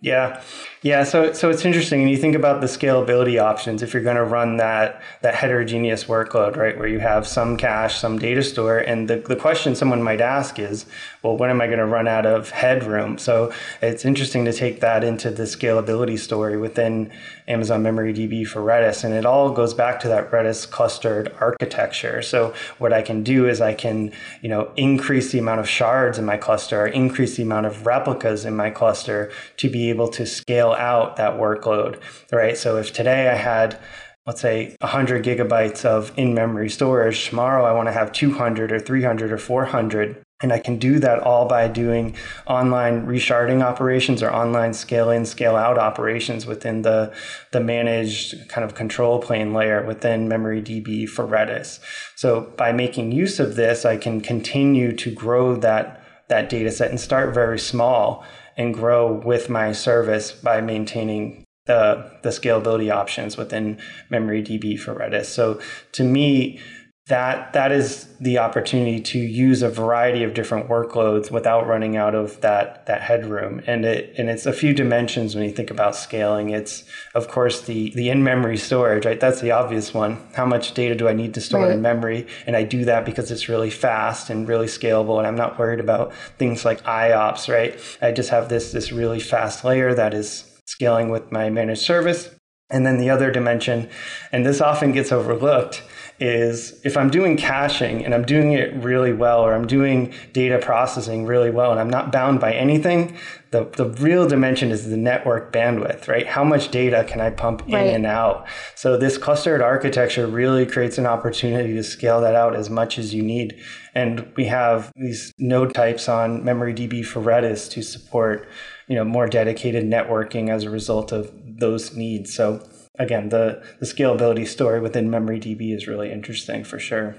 Yeah. 0.00 0.40
Yeah, 0.84 1.04
so 1.04 1.32
so 1.32 1.48
it's 1.48 1.64
interesting, 1.64 2.02
and 2.02 2.10
you 2.10 2.18
think 2.18 2.36
about 2.36 2.60
the 2.60 2.66
scalability 2.66 3.40
options. 3.40 3.82
If 3.82 3.94
you're 3.94 4.02
going 4.02 4.16
to 4.16 4.24
run 4.24 4.58
that 4.58 5.00
that 5.22 5.34
heterogeneous 5.34 6.04
workload, 6.04 6.56
right, 6.56 6.76
where 6.78 6.86
you 6.86 6.98
have 6.98 7.26
some 7.26 7.56
cache, 7.56 7.98
some 7.98 8.18
data 8.18 8.42
store, 8.42 8.80
and 8.80 9.08
the 9.08 9.16
the 9.16 9.34
question 9.34 9.74
someone 9.74 10.02
might 10.02 10.20
ask 10.20 10.58
is, 10.58 10.84
well, 11.22 11.38
when 11.38 11.48
am 11.48 11.62
I 11.62 11.68
going 11.68 11.78
to 11.78 11.86
run 11.86 12.06
out 12.06 12.26
of 12.26 12.50
headroom? 12.50 13.16
So 13.16 13.50
it's 13.80 14.04
interesting 14.04 14.44
to 14.44 14.52
take 14.52 14.80
that 14.80 15.02
into 15.02 15.30
the 15.30 15.44
scalability 15.44 16.18
story 16.18 16.58
within 16.58 17.10
Amazon 17.48 17.82
Memory 17.82 18.12
DB 18.12 18.46
for 18.46 18.60
Redis, 18.60 19.04
and 19.04 19.14
it 19.14 19.24
all 19.24 19.50
goes 19.52 19.72
back 19.72 20.00
to 20.00 20.08
that 20.08 20.30
Redis 20.30 20.70
clustered 20.70 21.34
architecture. 21.40 22.20
So 22.20 22.52
what 22.76 22.92
I 22.92 23.00
can 23.00 23.22
do 23.22 23.48
is 23.48 23.62
I 23.62 23.72
can, 23.72 24.12
you 24.42 24.50
know, 24.50 24.70
increase 24.76 25.32
the 25.32 25.38
amount 25.38 25.60
of 25.60 25.68
shards 25.68 26.18
in 26.18 26.26
my 26.26 26.36
cluster, 26.36 26.86
increase 26.86 27.36
the 27.36 27.42
amount 27.42 27.64
of 27.64 27.86
replicas 27.86 28.44
in 28.44 28.54
my 28.54 28.68
cluster 28.68 29.32
to 29.56 29.70
be 29.70 29.88
able 29.88 30.08
to 30.08 30.26
scale 30.26 30.73
out 30.74 31.16
that 31.16 31.34
workload, 31.34 32.00
right? 32.32 32.56
So 32.56 32.76
if 32.76 32.92
today 32.92 33.28
I 33.28 33.34
had 33.34 33.78
let's 34.26 34.40
say 34.40 34.74
100 34.80 35.22
gigabytes 35.22 35.84
of 35.84 36.10
in-memory 36.16 36.70
storage 36.70 37.28
tomorrow 37.28 37.66
i 37.66 37.72
want 37.72 37.86
to 37.86 37.92
have 37.92 38.10
200 38.10 38.72
or 38.72 38.80
300 38.80 39.30
or 39.30 39.36
400 39.36 40.24
and 40.44 40.52
I 40.52 40.58
can 40.58 40.76
do 40.76 40.98
that 40.98 41.20
all 41.20 41.46
by 41.46 41.68
doing 41.68 42.16
online 42.46 43.06
resharding 43.06 43.62
operations 43.62 44.22
or 44.22 44.30
online 44.30 44.74
scale 44.74 45.10
in, 45.10 45.24
scale 45.24 45.56
out 45.56 45.78
operations 45.78 46.44
within 46.44 46.82
the, 46.82 47.14
the 47.52 47.60
managed 47.60 48.48
kind 48.50 48.62
of 48.62 48.74
control 48.74 49.20
plane 49.20 49.54
layer 49.54 49.82
within 49.86 50.28
MemoryDB 50.28 51.08
for 51.08 51.26
Redis. 51.26 51.78
So 52.16 52.52
by 52.58 52.72
making 52.72 53.12
use 53.12 53.40
of 53.40 53.56
this, 53.56 53.86
I 53.86 53.96
can 53.96 54.20
continue 54.20 54.94
to 54.96 55.10
grow 55.10 55.56
that, 55.56 56.04
that 56.28 56.50
data 56.50 56.70
set 56.70 56.90
and 56.90 57.00
start 57.00 57.32
very 57.32 57.58
small 57.58 58.22
and 58.56 58.74
grow 58.74 59.12
with 59.12 59.48
my 59.48 59.72
service 59.72 60.32
by 60.32 60.60
maintaining 60.60 61.44
the, 61.66 62.10
the 62.22 62.28
scalability 62.28 62.92
options 62.92 63.36
within 63.36 63.78
MemoryDB 64.10 64.78
for 64.78 64.94
Redis. 64.94 65.26
So 65.26 65.60
to 65.92 66.04
me, 66.04 66.60
that 67.06 67.52
that 67.52 67.70
is 67.70 68.08
the 68.18 68.38
opportunity 68.38 68.98
to 68.98 69.18
use 69.18 69.60
a 69.60 69.68
variety 69.68 70.24
of 70.24 70.32
different 70.32 70.70
workloads 70.70 71.30
without 71.30 71.66
running 71.66 71.98
out 71.98 72.14
of 72.14 72.40
that 72.40 72.86
that 72.86 73.02
headroom. 73.02 73.62
And 73.66 73.84
it 73.84 74.14
and 74.16 74.30
it's 74.30 74.46
a 74.46 74.54
few 74.54 74.72
dimensions 74.72 75.34
when 75.34 75.44
you 75.44 75.50
think 75.50 75.70
about 75.70 75.94
scaling. 75.94 76.48
It's 76.48 76.84
of 77.14 77.28
course 77.28 77.60
the 77.60 77.90
the 77.90 78.08
in-memory 78.08 78.56
storage 78.56 79.04
right? 79.04 79.20
That's 79.20 79.42
the 79.42 79.50
obvious 79.50 79.92
one. 79.92 80.26
How 80.34 80.46
much 80.46 80.72
data 80.72 80.94
do 80.94 81.06
i 81.06 81.12
need 81.12 81.34
to 81.34 81.42
store 81.42 81.64
right. 81.64 81.72
in 81.72 81.82
memory? 81.82 82.26
And 82.46 82.56
i 82.56 82.62
do 82.62 82.86
that 82.86 83.04
because 83.04 83.30
it's 83.30 83.50
really 83.50 83.70
fast 83.70 84.30
and 84.30 84.48
really 84.48 84.66
scalable 84.66 85.18
and 85.18 85.26
i'm 85.26 85.36
not 85.36 85.58
worried 85.58 85.80
about 85.80 86.14
things 86.38 86.64
like 86.64 86.82
iops 86.84 87.52
right? 87.52 87.78
I 88.00 88.12
just 88.12 88.30
have 88.30 88.48
this 88.48 88.72
this 88.72 88.92
really 88.92 89.20
fast 89.20 89.62
layer 89.62 89.92
that 89.92 90.14
is 90.14 90.50
scaling 90.64 91.10
with 91.10 91.30
my 91.30 91.50
managed 91.50 91.82
service. 91.82 92.30
And 92.70 92.86
then 92.86 92.96
the 92.96 93.10
other 93.10 93.30
dimension 93.30 93.90
and 94.32 94.46
this 94.46 94.62
often 94.62 94.92
gets 94.92 95.12
overlooked 95.12 95.82
is 96.20 96.80
if 96.84 96.96
I'm 96.96 97.10
doing 97.10 97.36
caching 97.36 98.04
and 98.04 98.14
I'm 98.14 98.24
doing 98.24 98.52
it 98.52 98.72
really 98.74 99.12
well, 99.12 99.40
or 99.40 99.52
I'm 99.52 99.66
doing 99.66 100.12
data 100.32 100.58
processing 100.58 101.26
really 101.26 101.50
well, 101.50 101.72
and 101.72 101.80
I'm 101.80 101.90
not 101.90 102.12
bound 102.12 102.38
by 102.40 102.52
anything, 102.52 103.16
the, 103.50 103.64
the 103.64 103.86
real 104.00 104.28
dimension 104.28 104.70
is 104.70 104.88
the 104.88 104.96
network 104.96 105.52
bandwidth, 105.52 106.06
right? 106.06 106.26
How 106.26 106.44
much 106.44 106.70
data 106.70 107.04
can 107.04 107.20
I 107.20 107.30
pump 107.30 107.66
in 107.66 107.74
right. 107.74 107.94
and 107.94 108.06
out? 108.06 108.46
So 108.76 108.96
this 108.96 109.18
clustered 109.18 109.60
architecture 109.60 110.26
really 110.26 110.66
creates 110.66 110.98
an 110.98 111.06
opportunity 111.06 111.74
to 111.74 111.82
scale 111.82 112.20
that 112.20 112.34
out 112.34 112.54
as 112.54 112.70
much 112.70 112.98
as 112.98 113.12
you 113.12 113.22
need. 113.22 113.60
And 113.94 114.32
we 114.36 114.46
have 114.46 114.92
these 114.96 115.32
node 115.38 115.74
types 115.74 116.08
on 116.08 116.42
MemoryDB 116.42 117.04
for 117.04 117.20
Redis 117.20 117.70
to 117.72 117.82
support, 117.82 118.48
you 118.86 118.94
know, 118.94 119.04
more 119.04 119.26
dedicated 119.26 119.84
networking 119.84 120.48
as 120.48 120.64
a 120.64 120.70
result 120.70 121.10
of 121.12 121.32
those 121.44 121.94
needs. 121.94 122.34
So 122.34 122.64
again, 122.98 123.28
the, 123.28 123.62
the 123.80 123.86
scalability 123.86 124.46
story 124.46 124.80
within 124.80 125.10
MemoryDB 125.10 125.74
is 125.74 125.86
really 125.86 126.12
interesting 126.12 126.64
for 126.64 126.78
sure. 126.78 127.16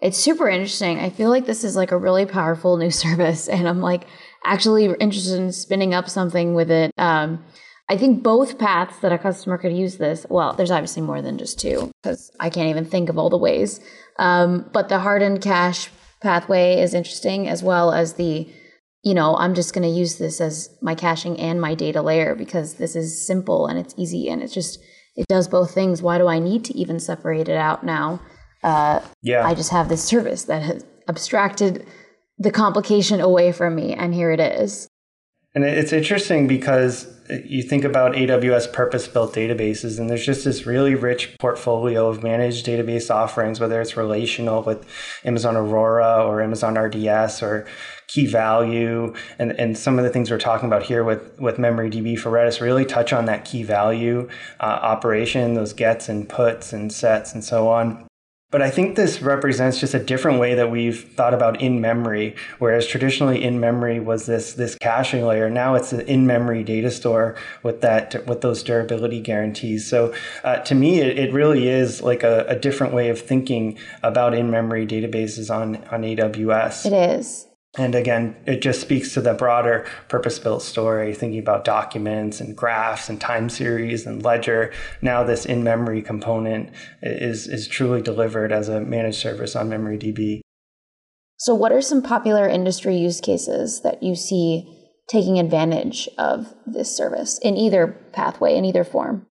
It's 0.00 0.18
super 0.18 0.48
interesting. 0.48 1.00
I 1.00 1.10
feel 1.10 1.28
like 1.28 1.46
this 1.46 1.64
is 1.64 1.74
like 1.74 1.90
a 1.90 1.98
really 1.98 2.24
powerful 2.24 2.76
new 2.76 2.90
service, 3.04 3.48
and 3.48 3.68
I'm 3.68 3.80
like 3.80 4.06
actually 4.44 4.84
interested 4.84 5.38
in 5.40 5.52
spinning 5.52 5.94
up 5.94 6.08
something 6.08 6.54
with 6.54 6.70
it. 6.70 6.92
Um, 6.98 7.44
I 7.90 7.96
think 7.96 8.22
both 8.22 8.58
paths 8.58 8.98
that 9.00 9.12
a 9.12 9.18
customer 9.18 9.56
could 9.56 9.72
use 9.72 9.96
this. 9.96 10.26
Well, 10.28 10.52
there's 10.52 10.70
obviously 10.70 11.02
more 11.02 11.22
than 11.22 11.38
just 11.38 11.58
two 11.58 11.90
because 12.02 12.30
I 12.38 12.50
can't 12.50 12.68
even 12.68 12.84
think 12.84 13.08
of 13.08 13.18
all 13.18 13.30
the 13.30 13.38
ways. 13.38 13.80
Um, 14.18 14.68
but 14.72 14.88
the 14.88 14.98
hardened 14.98 15.40
cache 15.40 15.88
pathway 16.20 16.80
is 16.80 16.92
interesting, 16.92 17.48
as 17.48 17.62
well 17.62 17.92
as 17.92 18.14
the 18.14 18.46
you 19.08 19.14
know, 19.14 19.36
I'm 19.36 19.54
just 19.54 19.72
going 19.72 19.90
to 19.90 19.98
use 19.98 20.18
this 20.18 20.38
as 20.38 20.68
my 20.82 20.94
caching 20.94 21.40
and 21.40 21.62
my 21.62 21.74
data 21.74 22.02
layer 22.02 22.34
because 22.34 22.74
this 22.74 22.94
is 22.94 23.26
simple 23.26 23.66
and 23.66 23.78
it's 23.78 23.94
easy 23.96 24.28
and 24.28 24.42
it's 24.42 24.52
just, 24.52 24.78
it 25.16 25.26
does 25.28 25.48
both 25.48 25.72
things. 25.72 26.02
Why 26.02 26.18
do 26.18 26.28
I 26.28 26.38
need 26.38 26.62
to 26.66 26.76
even 26.76 27.00
separate 27.00 27.48
it 27.48 27.56
out 27.56 27.82
now? 27.82 28.20
Uh, 28.62 29.00
yeah. 29.22 29.46
I 29.46 29.54
just 29.54 29.70
have 29.70 29.88
this 29.88 30.04
service 30.04 30.44
that 30.44 30.60
has 30.60 30.84
abstracted 31.08 31.86
the 32.36 32.50
complication 32.50 33.18
away 33.18 33.50
from 33.50 33.74
me, 33.74 33.94
and 33.94 34.12
here 34.12 34.30
it 34.30 34.40
is. 34.40 34.88
And 35.54 35.64
it's 35.64 35.92
interesting 35.92 36.46
because 36.46 37.08
you 37.46 37.62
think 37.62 37.84
about 37.84 38.12
AWS 38.12 38.72
purpose 38.72 39.08
built 39.08 39.34
databases, 39.34 39.98
and 39.98 40.10
there's 40.10 40.26
just 40.26 40.44
this 40.44 40.66
really 40.66 40.94
rich 40.94 41.34
portfolio 41.38 42.08
of 42.08 42.22
managed 42.22 42.66
database 42.66 43.12
offerings, 43.12 43.58
whether 43.58 43.80
it's 43.80 43.96
relational 43.96 44.62
with 44.62 44.86
Amazon 45.24 45.56
Aurora 45.56 46.24
or 46.24 46.42
Amazon 46.42 46.78
RDS 46.78 47.42
or 47.42 47.66
key 48.08 48.26
value 48.26 49.14
and, 49.38 49.52
and 49.52 49.78
some 49.78 49.98
of 49.98 50.04
the 50.04 50.10
things 50.10 50.30
we're 50.30 50.38
talking 50.38 50.66
about 50.66 50.82
here 50.82 51.04
with, 51.04 51.38
with 51.38 51.56
MemoryDB 51.56 52.18
for 52.18 52.30
Redis 52.30 52.60
really 52.60 52.84
touch 52.84 53.12
on 53.12 53.26
that 53.26 53.44
key 53.44 53.62
value 53.62 54.28
uh, 54.60 54.64
operation, 54.64 55.54
those 55.54 55.72
gets 55.72 56.08
and 56.08 56.28
puts 56.28 56.72
and 56.72 56.92
sets 56.92 57.32
and 57.32 57.44
so 57.44 57.68
on. 57.68 58.08
But 58.50 58.62
I 58.62 58.70
think 58.70 58.96
this 58.96 59.20
represents 59.20 59.78
just 59.78 59.92
a 59.92 59.98
different 60.02 60.40
way 60.40 60.54
that 60.54 60.70
we've 60.70 61.04
thought 61.12 61.34
about 61.34 61.60
in 61.60 61.82
memory, 61.82 62.34
whereas 62.58 62.86
traditionally 62.86 63.44
in 63.44 63.60
memory 63.60 64.00
was 64.00 64.24
this 64.24 64.54
this 64.54 64.74
caching 64.74 65.26
layer. 65.26 65.50
Now 65.50 65.74
it's 65.74 65.92
an 65.92 66.00
in 66.00 66.26
memory 66.26 66.64
data 66.64 66.90
store 66.90 67.36
with 67.62 67.82
that 67.82 68.26
with 68.26 68.40
those 68.40 68.62
durability 68.62 69.20
guarantees. 69.20 69.86
So 69.86 70.14
uh, 70.44 70.60
to 70.60 70.74
me, 70.74 71.00
it, 71.00 71.18
it 71.18 71.34
really 71.34 71.68
is 71.68 72.00
like 72.00 72.22
a, 72.22 72.46
a 72.48 72.56
different 72.56 72.94
way 72.94 73.10
of 73.10 73.20
thinking 73.20 73.76
about 74.02 74.32
in 74.32 74.50
memory 74.50 74.86
databases 74.86 75.54
on 75.54 75.84
on 75.92 76.00
AWS. 76.00 76.86
It 76.86 76.94
is. 76.94 77.47
And 77.76 77.94
again, 77.94 78.34
it 78.46 78.62
just 78.62 78.80
speaks 78.80 79.12
to 79.14 79.20
the 79.20 79.34
broader 79.34 79.86
purpose 80.08 80.38
built 80.38 80.62
story, 80.62 81.14
thinking 81.14 81.38
about 81.38 81.64
documents 81.64 82.40
and 82.40 82.56
graphs 82.56 83.10
and 83.10 83.20
time 83.20 83.50
series 83.50 84.06
and 84.06 84.22
ledger. 84.22 84.72
Now, 85.02 85.22
this 85.22 85.44
in 85.44 85.62
memory 85.62 86.00
component 86.00 86.70
is, 87.02 87.46
is 87.46 87.68
truly 87.68 88.00
delivered 88.00 88.52
as 88.52 88.68
a 88.68 88.80
managed 88.80 89.18
service 89.18 89.54
on 89.54 89.68
MemoryDB. 89.68 90.40
So, 91.36 91.54
what 91.54 91.70
are 91.70 91.82
some 91.82 92.02
popular 92.02 92.48
industry 92.48 92.96
use 92.96 93.20
cases 93.20 93.82
that 93.82 94.02
you 94.02 94.16
see 94.16 94.74
taking 95.08 95.38
advantage 95.38 96.08
of 96.18 96.54
this 96.66 96.94
service 96.94 97.38
in 97.38 97.56
either 97.56 97.88
pathway, 98.12 98.56
in 98.56 98.64
either 98.64 98.82
form? 98.82 99.26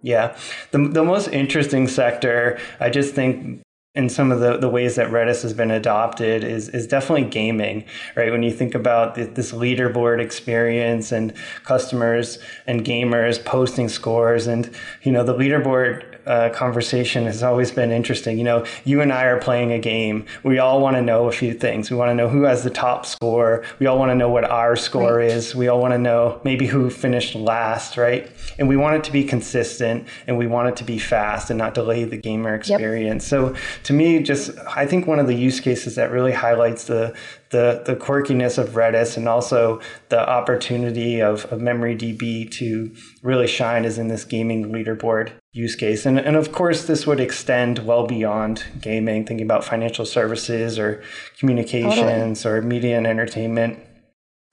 Yeah, 0.00 0.36
the, 0.70 0.78
the 0.78 1.04
most 1.04 1.28
interesting 1.28 1.88
sector, 1.88 2.58
I 2.80 2.90
just 2.90 3.14
think 3.14 3.62
and 3.94 4.10
some 4.10 4.32
of 4.32 4.40
the, 4.40 4.56
the 4.56 4.70
ways 4.70 4.96
that 4.96 5.10
Redis 5.10 5.42
has 5.42 5.52
been 5.52 5.70
adopted 5.70 6.44
is, 6.44 6.70
is 6.70 6.86
definitely 6.86 7.28
gaming, 7.28 7.84
right? 8.16 8.32
When 8.32 8.42
you 8.42 8.50
think 8.50 8.74
about 8.74 9.16
the, 9.16 9.24
this 9.24 9.52
leaderboard 9.52 10.18
experience 10.18 11.12
and 11.12 11.34
customers 11.64 12.38
and 12.66 12.84
gamers 12.84 13.44
posting 13.44 13.90
scores 13.90 14.46
and, 14.46 14.70
you 15.02 15.12
know, 15.12 15.24
the 15.24 15.34
leaderboard 15.34 16.11
uh, 16.26 16.50
conversation 16.50 17.24
has 17.24 17.42
always 17.42 17.70
been 17.70 17.90
interesting. 17.90 18.38
You 18.38 18.44
know, 18.44 18.66
you 18.84 19.00
and 19.00 19.12
I 19.12 19.24
are 19.24 19.38
playing 19.38 19.72
a 19.72 19.78
game. 19.78 20.26
We 20.42 20.58
all 20.58 20.80
want 20.80 20.96
to 20.96 21.02
know 21.02 21.28
a 21.28 21.32
few 21.32 21.54
things. 21.54 21.90
We 21.90 21.96
want 21.96 22.10
to 22.10 22.14
know 22.14 22.28
who 22.28 22.42
has 22.42 22.64
the 22.64 22.70
top 22.70 23.06
score. 23.06 23.64
We 23.78 23.86
all 23.86 23.98
want 23.98 24.10
to 24.10 24.14
know 24.14 24.28
what 24.28 24.44
our 24.44 24.76
score 24.76 25.16
right. 25.16 25.30
is. 25.30 25.54
We 25.54 25.68
all 25.68 25.80
want 25.80 25.92
to 25.92 25.98
know 25.98 26.40
maybe 26.44 26.66
who 26.66 26.90
finished 26.90 27.34
last, 27.34 27.96
right? 27.96 28.30
And 28.58 28.68
we 28.68 28.76
want 28.76 28.96
it 28.96 29.04
to 29.04 29.12
be 29.12 29.24
consistent 29.24 30.06
and 30.26 30.38
we 30.38 30.46
want 30.46 30.68
it 30.68 30.76
to 30.76 30.84
be 30.84 30.98
fast 30.98 31.50
and 31.50 31.58
not 31.58 31.74
delay 31.74 32.04
the 32.04 32.16
gamer 32.16 32.54
experience. 32.54 33.24
Yep. 33.24 33.54
So 33.54 33.56
to 33.84 33.92
me, 33.92 34.22
just 34.22 34.50
I 34.76 34.86
think 34.86 35.06
one 35.06 35.18
of 35.18 35.26
the 35.26 35.34
use 35.34 35.60
cases 35.60 35.96
that 35.96 36.10
really 36.10 36.32
highlights 36.32 36.84
the 36.84 37.14
the, 37.50 37.82
the 37.84 37.94
quirkiness 37.94 38.56
of 38.56 38.70
Redis 38.70 39.18
and 39.18 39.28
also 39.28 39.78
the 40.08 40.26
opportunity 40.26 41.20
of, 41.20 41.44
of 41.52 41.60
MemoryDB 41.60 42.50
to 42.52 42.94
really 43.22 43.46
shine 43.46 43.84
is 43.84 43.98
in 43.98 44.08
this 44.08 44.24
gaming 44.24 44.72
leaderboard 44.72 45.32
use 45.52 45.76
case. 45.76 46.06
And, 46.06 46.18
and 46.18 46.36
of 46.36 46.52
course, 46.52 46.86
this 46.86 47.06
would 47.06 47.20
extend 47.20 47.80
well 47.80 48.06
beyond 48.06 48.64
gaming, 48.80 49.26
thinking 49.26 49.44
about 49.44 49.64
financial 49.64 50.06
services 50.06 50.78
or 50.78 51.02
communications 51.38 52.42
totally. 52.42 52.60
or 52.60 52.62
media 52.62 52.96
and 52.96 53.06
entertainment. 53.06 53.78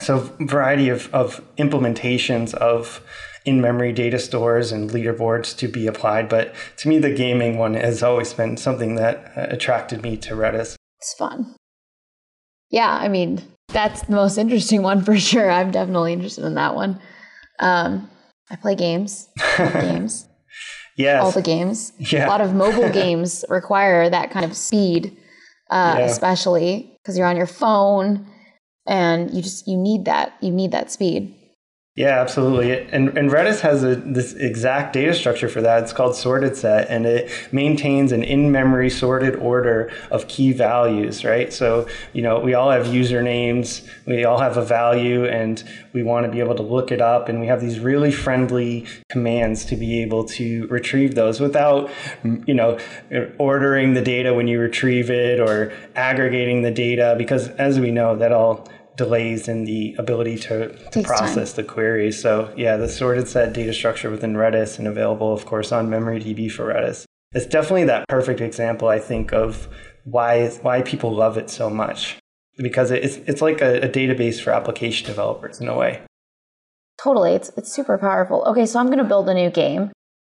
So, 0.02 0.18
variety 0.40 0.88
of, 0.88 1.12
of 1.14 1.42
implementations 1.56 2.54
of 2.54 3.02
in-memory 3.44 3.92
data 3.92 4.18
stores 4.18 4.72
and 4.72 4.90
leaderboards 4.90 5.56
to 5.58 5.68
be 5.68 5.86
applied. 5.86 6.28
But 6.28 6.54
to 6.78 6.88
me, 6.88 6.98
the 6.98 7.12
gaming 7.12 7.58
one 7.58 7.74
has 7.74 8.02
always 8.02 8.32
been 8.32 8.56
something 8.56 8.94
that 8.96 9.32
uh, 9.36 9.46
attracted 9.48 10.02
me 10.02 10.16
to 10.18 10.34
Redis. 10.34 10.76
It's 10.98 11.14
fun. 11.14 11.54
Yeah, 12.70 12.90
I 12.90 13.08
mean, 13.08 13.42
that's 13.68 14.02
the 14.02 14.12
most 14.12 14.38
interesting 14.38 14.82
one 14.82 15.02
for 15.02 15.18
sure. 15.18 15.50
I'm 15.50 15.70
definitely 15.70 16.12
interested 16.12 16.44
in 16.44 16.54
that 16.54 16.74
one. 16.74 17.00
Um, 17.58 18.10
I 18.50 18.56
play 18.56 18.74
games. 18.74 19.28
games. 19.56 20.26
Yes. 21.00 21.22
All 21.24 21.30
the 21.32 21.42
games. 21.42 21.92
Yeah. 21.98 22.26
A 22.26 22.28
lot 22.28 22.40
of 22.40 22.54
mobile 22.54 22.90
games 23.02 23.44
require 23.48 24.08
that 24.10 24.30
kind 24.30 24.44
of 24.44 24.56
speed, 24.56 25.16
uh, 25.70 25.96
Yeah. 25.98 26.04
especially 26.06 26.72
because 27.02 27.16
you're 27.16 27.26
on 27.26 27.36
your 27.36 27.46
phone 27.62 28.26
and 28.86 29.30
you 29.34 29.40
just 29.42 29.66
you 29.68 29.76
need 29.76 30.04
that 30.04 30.32
you 30.40 30.50
need 30.52 30.72
that 30.72 30.90
speed. 30.90 31.34
Yeah, 31.96 32.20
absolutely. 32.20 32.72
And, 32.72 33.18
and 33.18 33.30
Redis 33.30 33.60
has 33.60 33.82
a, 33.82 33.96
this 33.96 34.32
exact 34.34 34.92
data 34.92 35.12
structure 35.12 35.48
for 35.48 35.60
that. 35.60 35.82
It's 35.82 35.92
called 35.92 36.14
sorted 36.14 36.56
set, 36.56 36.88
and 36.88 37.04
it 37.04 37.30
maintains 37.52 38.12
an 38.12 38.22
in-memory 38.22 38.90
sorted 38.90 39.34
order 39.36 39.92
of 40.10 40.28
key 40.28 40.52
values, 40.52 41.24
right? 41.24 41.52
So, 41.52 41.88
you 42.12 42.22
know, 42.22 42.38
we 42.38 42.54
all 42.54 42.70
have 42.70 42.86
usernames, 42.86 43.86
we 44.06 44.24
all 44.24 44.38
have 44.38 44.56
a 44.56 44.64
value, 44.64 45.24
and 45.26 45.62
we 45.92 46.04
want 46.04 46.24
to 46.26 46.32
be 46.32 46.38
able 46.38 46.54
to 46.54 46.62
look 46.62 46.92
it 46.92 47.02
up. 47.02 47.28
And 47.28 47.40
we 47.40 47.48
have 47.48 47.60
these 47.60 47.80
really 47.80 48.12
friendly 48.12 48.86
commands 49.08 49.64
to 49.66 49.76
be 49.76 50.00
able 50.00 50.24
to 50.26 50.68
retrieve 50.68 51.16
those 51.16 51.40
without, 51.40 51.90
you 52.22 52.54
know, 52.54 52.78
ordering 53.36 53.94
the 53.94 54.02
data 54.02 54.32
when 54.32 54.46
you 54.46 54.60
retrieve 54.60 55.10
it 55.10 55.40
or 55.40 55.72
aggregating 55.96 56.62
the 56.62 56.70
data, 56.70 57.16
because 57.18 57.48
as 57.48 57.80
we 57.80 57.90
know, 57.90 58.14
that 58.16 58.32
all 58.32 58.68
delays 59.04 59.48
in 59.48 59.64
the 59.64 59.94
ability 59.98 60.36
to, 60.36 60.68
to 60.68 60.90
Takes 60.90 61.08
time. 61.08 61.18
process 61.18 61.54
the 61.54 61.64
queries. 61.64 62.20
So 62.20 62.52
yeah, 62.56 62.76
the 62.76 62.88
sorted 62.88 63.28
set 63.28 63.52
data 63.52 63.72
structure 63.72 64.10
within 64.10 64.34
Redis 64.34 64.78
and 64.78 64.86
available, 64.86 65.32
of 65.32 65.46
course, 65.46 65.72
on 65.72 65.88
MemoryDB 65.88 66.52
for 66.52 66.66
Redis. 66.66 67.04
It's 67.32 67.46
definitely 67.46 67.84
that 67.84 68.06
perfect 68.08 68.40
example, 68.40 68.88
I 68.88 68.98
think, 68.98 69.32
of 69.32 69.68
why 70.04 70.48
why 70.62 70.82
people 70.82 71.12
love 71.14 71.36
it 71.38 71.48
so 71.48 71.70
much 71.70 72.18
because 72.58 72.90
it's 72.90 73.16
it's 73.30 73.42
like 73.42 73.60
a, 73.60 73.82
a 73.82 73.88
database 73.88 74.40
for 74.40 74.50
application 74.50 75.06
developers 75.06 75.60
in 75.60 75.68
a 75.68 75.76
way. 75.76 76.02
Totally. 77.02 77.32
It's 77.32 77.50
it's 77.56 77.72
super 77.72 77.96
powerful. 77.96 78.44
Okay, 78.48 78.66
so 78.66 78.78
I'm 78.78 78.86
going 78.86 78.98
to 78.98 79.04
build 79.04 79.28
a 79.28 79.34
new 79.34 79.50
game. 79.50 79.90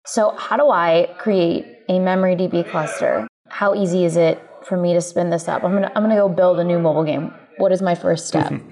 So, 0.07 0.35
how 0.37 0.57
do 0.57 0.71
I 0.71 1.15
create 1.19 1.65
a 1.89 1.95
MemoryDB 1.95 2.71
cluster? 2.71 3.27
How 3.49 3.75
easy 3.75 4.05
is 4.05 4.17
it 4.17 4.43
for 4.65 4.77
me 4.77 4.93
to 4.95 5.01
spin 5.01 5.31
this 5.31 5.49
up? 5.49 5.65
I'm 5.65 5.73
going 5.73 5.83
to 5.85 5.93
I'm 5.97 6.03
going 6.05 6.15
to 6.15 6.21
go 6.21 6.29
build 6.29 6.59
a 6.59 6.65
new 6.65 6.79
mobile 6.79 7.05
game. 7.05 7.33
What 7.61 7.73
is 7.73 7.83
my 7.83 7.95
first 7.95 8.27
step? 8.27 8.49
Mm-hmm. 8.49 8.71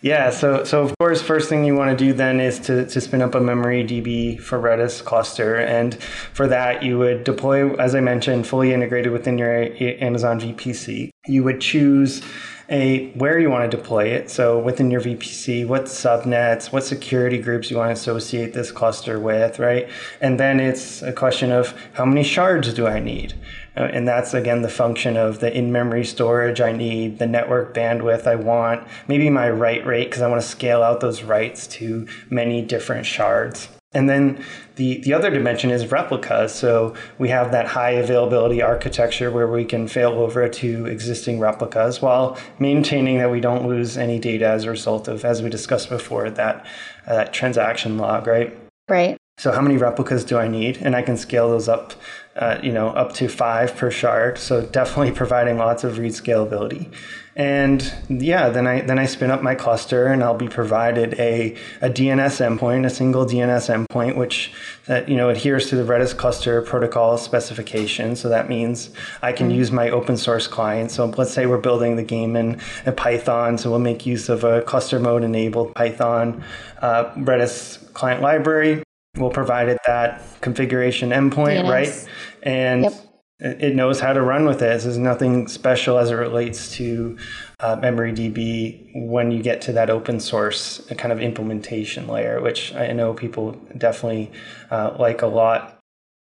Yeah, 0.00 0.30
so 0.30 0.62
so 0.62 0.82
of 0.82 0.96
course, 0.98 1.20
first 1.20 1.48
thing 1.48 1.64
you 1.64 1.74
want 1.74 1.90
to 1.90 2.04
do 2.04 2.12
then 2.12 2.38
is 2.38 2.60
to, 2.60 2.86
to 2.86 3.00
spin 3.00 3.20
up 3.20 3.34
a 3.34 3.40
memory 3.40 3.82
DB 3.82 4.40
for 4.40 4.56
Redis 4.60 5.04
cluster, 5.04 5.56
and 5.56 6.00
for 6.32 6.46
that 6.46 6.84
you 6.84 6.98
would 6.98 7.24
deploy, 7.24 7.74
as 7.74 7.96
I 7.96 8.00
mentioned, 8.00 8.46
fully 8.46 8.72
integrated 8.72 9.10
within 9.10 9.38
your 9.38 9.52
Amazon 9.80 10.38
VPC. 10.38 11.10
You 11.26 11.42
would 11.42 11.60
choose 11.60 12.22
a 12.68 13.10
where 13.12 13.38
you 13.38 13.50
want 13.50 13.68
to 13.68 13.76
deploy 13.76 14.04
it. 14.04 14.30
So 14.30 14.58
within 14.58 14.90
your 14.90 15.00
VPC, 15.00 15.66
what 15.66 15.84
subnets, 15.84 16.70
what 16.70 16.84
security 16.84 17.38
groups 17.38 17.70
you 17.70 17.76
want 17.76 17.88
to 17.88 18.00
associate 18.00 18.52
this 18.52 18.70
cluster 18.70 19.18
with, 19.18 19.58
right? 19.58 19.88
And 20.20 20.38
then 20.38 20.60
it's 20.60 21.02
a 21.02 21.12
question 21.12 21.50
of 21.50 21.74
how 21.94 22.04
many 22.04 22.22
shards 22.22 22.72
do 22.72 22.86
I 22.86 23.00
need? 23.00 23.34
Uh, 23.78 23.84
and 23.92 24.08
that's 24.08 24.34
again 24.34 24.62
the 24.62 24.68
function 24.68 25.16
of 25.16 25.38
the 25.38 25.56
in-memory 25.56 26.04
storage 26.04 26.60
I 26.60 26.72
need, 26.72 27.18
the 27.18 27.26
network 27.26 27.74
bandwidth 27.74 28.26
I 28.26 28.34
want, 28.34 28.86
maybe 29.06 29.30
my 29.30 29.48
write 29.48 29.86
rate 29.86 30.06
because 30.06 30.22
I 30.22 30.28
want 30.28 30.42
to 30.42 30.48
scale 30.48 30.82
out 30.82 31.00
those 31.00 31.22
writes 31.22 31.66
to 31.68 32.06
many 32.28 32.60
different 32.60 33.06
shards. 33.06 33.68
And 33.92 34.08
then 34.08 34.44
the, 34.76 34.98
the 34.98 35.14
other 35.14 35.30
dimension 35.30 35.70
is 35.70 35.90
replicas. 35.90 36.54
So 36.54 36.94
we 37.18 37.30
have 37.30 37.52
that 37.52 37.66
high 37.66 37.92
availability 37.92 38.60
architecture 38.60 39.30
where 39.30 39.46
we 39.46 39.64
can 39.64 39.88
fail 39.88 40.10
over 40.10 40.46
to 40.46 40.86
existing 40.86 41.38
replicas 41.38 42.02
while 42.02 42.36
maintaining 42.58 43.18
that 43.18 43.30
we 43.30 43.40
don't 43.40 43.66
lose 43.66 43.96
any 43.96 44.18
data 44.18 44.46
as 44.46 44.64
a 44.64 44.70
result 44.70 45.08
of, 45.08 45.24
as 45.24 45.42
we 45.42 45.48
discussed 45.48 45.88
before, 45.88 46.28
that, 46.28 46.66
uh, 47.06 47.14
that 47.14 47.32
transaction 47.32 47.96
log, 47.96 48.26
right? 48.26 48.54
Right. 48.90 49.16
So 49.38 49.52
how 49.52 49.60
many 49.60 49.76
replicas 49.76 50.24
do 50.24 50.36
I 50.36 50.48
need? 50.48 50.78
And 50.78 50.96
I 50.96 51.02
can 51.02 51.16
scale 51.16 51.48
those 51.48 51.68
up, 51.68 51.94
uh, 52.38 52.60
you 52.62 52.72
know, 52.72 52.88
up 52.90 53.12
to 53.14 53.28
five 53.28 53.76
per 53.76 53.90
shard. 53.90 54.38
So 54.38 54.62
definitely 54.62 55.12
providing 55.12 55.58
lots 55.58 55.82
of 55.84 55.98
read 55.98 56.12
scalability. 56.12 56.92
And 57.34 57.94
yeah, 58.08 58.48
then 58.48 58.66
I 58.66 58.80
then 58.80 58.98
I 58.98 59.06
spin 59.06 59.30
up 59.30 59.44
my 59.44 59.54
cluster, 59.54 60.08
and 60.08 60.24
I'll 60.24 60.36
be 60.36 60.48
provided 60.48 61.14
a, 61.20 61.56
a 61.80 61.88
DNS 61.88 62.58
endpoint, 62.58 62.84
a 62.84 62.90
single 62.90 63.24
DNS 63.24 63.86
endpoint, 63.86 64.16
which 64.16 64.52
that 64.86 65.08
you 65.08 65.16
know 65.16 65.28
adheres 65.28 65.68
to 65.68 65.76
the 65.76 65.84
Redis 65.84 66.16
cluster 66.16 66.62
protocol 66.62 67.16
specification. 67.16 68.16
So 68.16 68.28
that 68.28 68.48
means 68.48 68.90
I 69.22 69.32
can 69.32 69.52
use 69.52 69.70
my 69.70 69.88
open 69.88 70.16
source 70.16 70.48
client. 70.48 70.90
So 70.90 71.06
let's 71.06 71.32
say 71.32 71.46
we're 71.46 71.58
building 71.58 71.94
the 71.94 72.02
game 72.02 72.34
in, 72.34 72.60
in 72.84 72.94
Python, 72.96 73.56
so 73.56 73.70
we'll 73.70 73.78
make 73.78 74.04
use 74.04 74.28
of 74.28 74.42
a 74.42 74.62
cluster 74.62 74.98
mode 74.98 75.22
enabled 75.22 75.76
Python 75.76 76.42
uh, 76.82 77.14
Redis 77.14 77.92
client 77.94 78.20
library 78.20 78.82
we'll 79.18 79.30
provide 79.30 79.68
it 79.68 79.78
that 79.86 80.22
configuration 80.40 81.10
endpoint, 81.10 81.62
DNS. 81.62 81.70
right? 81.70 82.08
And 82.42 82.84
Yep. 82.84 82.92
it 83.40 83.74
knows 83.76 84.00
how 84.00 84.12
to 84.12 84.20
run 84.20 84.46
with 84.46 84.62
it. 84.62 84.80
There's 84.80 84.98
nothing 84.98 85.46
special 85.48 85.98
as 85.98 86.10
it 86.10 86.14
relates 86.14 86.72
to 86.76 87.16
uh, 87.60 87.76
MemoryDB 87.76 89.06
when 89.08 89.30
you 89.30 89.42
get 89.42 89.60
to 89.62 89.72
that 89.72 89.90
open 89.90 90.18
source 90.20 90.80
kind 90.96 91.12
of 91.12 91.20
implementation 91.20 92.08
layer, 92.08 92.40
which 92.40 92.74
I 92.74 92.92
know 92.92 93.14
people 93.14 93.52
definitely 93.76 94.32
uh, 94.70 94.96
like 94.98 95.22
a 95.22 95.26
lot. 95.28 95.78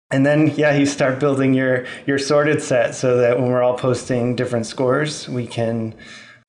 And 0.09 0.25
then, 0.25 0.47
yeah, 0.55 0.75
you 0.75 0.85
start 0.85 1.19
building 1.19 1.53
your 1.53 1.85
your 2.05 2.17
sorted 2.17 2.61
set 2.61 2.95
so 2.95 3.17
that 3.17 3.39
when 3.39 3.49
we're 3.49 3.63
all 3.63 3.77
posting 3.77 4.35
different 4.35 4.65
scores, 4.65 5.29
we 5.29 5.47
can 5.47 5.95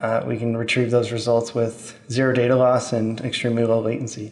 uh, 0.01 0.23
we 0.27 0.37
can 0.37 0.57
retrieve 0.57 0.91
those 0.91 1.11
results 1.13 1.55
with 1.55 1.97
zero 2.09 2.33
data 2.33 2.55
loss 2.57 2.91
and 2.91 3.21
extremely 3.21 3.63
low 3.63 3.79
latency. 3.79 4.31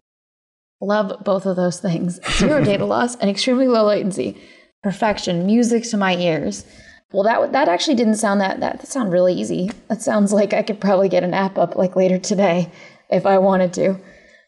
Love 0.82 1.24
both 1.24 1.46
of 1.46 1.56
those 1.56 1.80
things. 1.80 2.20
Zero 2.38 2.62
data 2.64 2.86
loss 2.94 3.16
and 3.16 3.30
extremely 3.30 3.68
low 3.68 3.86
latency. 3.86 4.36
Perfection, 4.84 5.46
music 5.46 5.84
to 5.90 5.98
my 5.98 6.16
ears. 6.16 6.66
Well, 7.12 7.24
that 7.24 7.52
that 7.52 7.68
actually 7.68 7.96
didn't 7.96 8.16
sound 8.16 8.42
that 8.42 8.60
that, 8.62 8.80
that 8.80 8.88
sound 8.88 9.12
really 9.12 9.34
easy. 9.34 9.70
That 9.90 10.02
sounds 10.02 10.34
like 10.40 10.54
I 10.54 10.64
could 10.64 10.82
probably 10.82 11.10
get 11.10 11.24
an 11.24 11.34
app 11.34 11.58
up 11.58 11.76
like 11.76 11.96
later 11.96 12.18
today 12.18 12.72
if 13.10 13.26
I 13.26 13.38
wanted 13.38 13.74
to. 13.74 13.98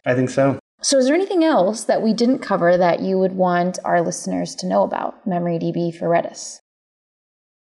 I 0.05 0.15
think 0.15 0.29
so. 0.29 0.59
So, 0.81 0.97
is 0.97 1.05
there 1.05 1.15
anything 1.15 1.43
else 1.43 1.83
that 1.85 2.01
we 2.01 2.13
didn't 2.13 2.39
cover 2.39 2.75
that 2.77 2.99
you 2.99 3.17
would 3.17 3.33
want 3.33 3.79
our 3.85 4.01
listeners 4.01 4.53
to 4.55 4.67
know 4.67 4.83
about 4.83 5.25
MemoryDB 5.25 5.97
for 5.97 6.07
Redis? 6.09 6.59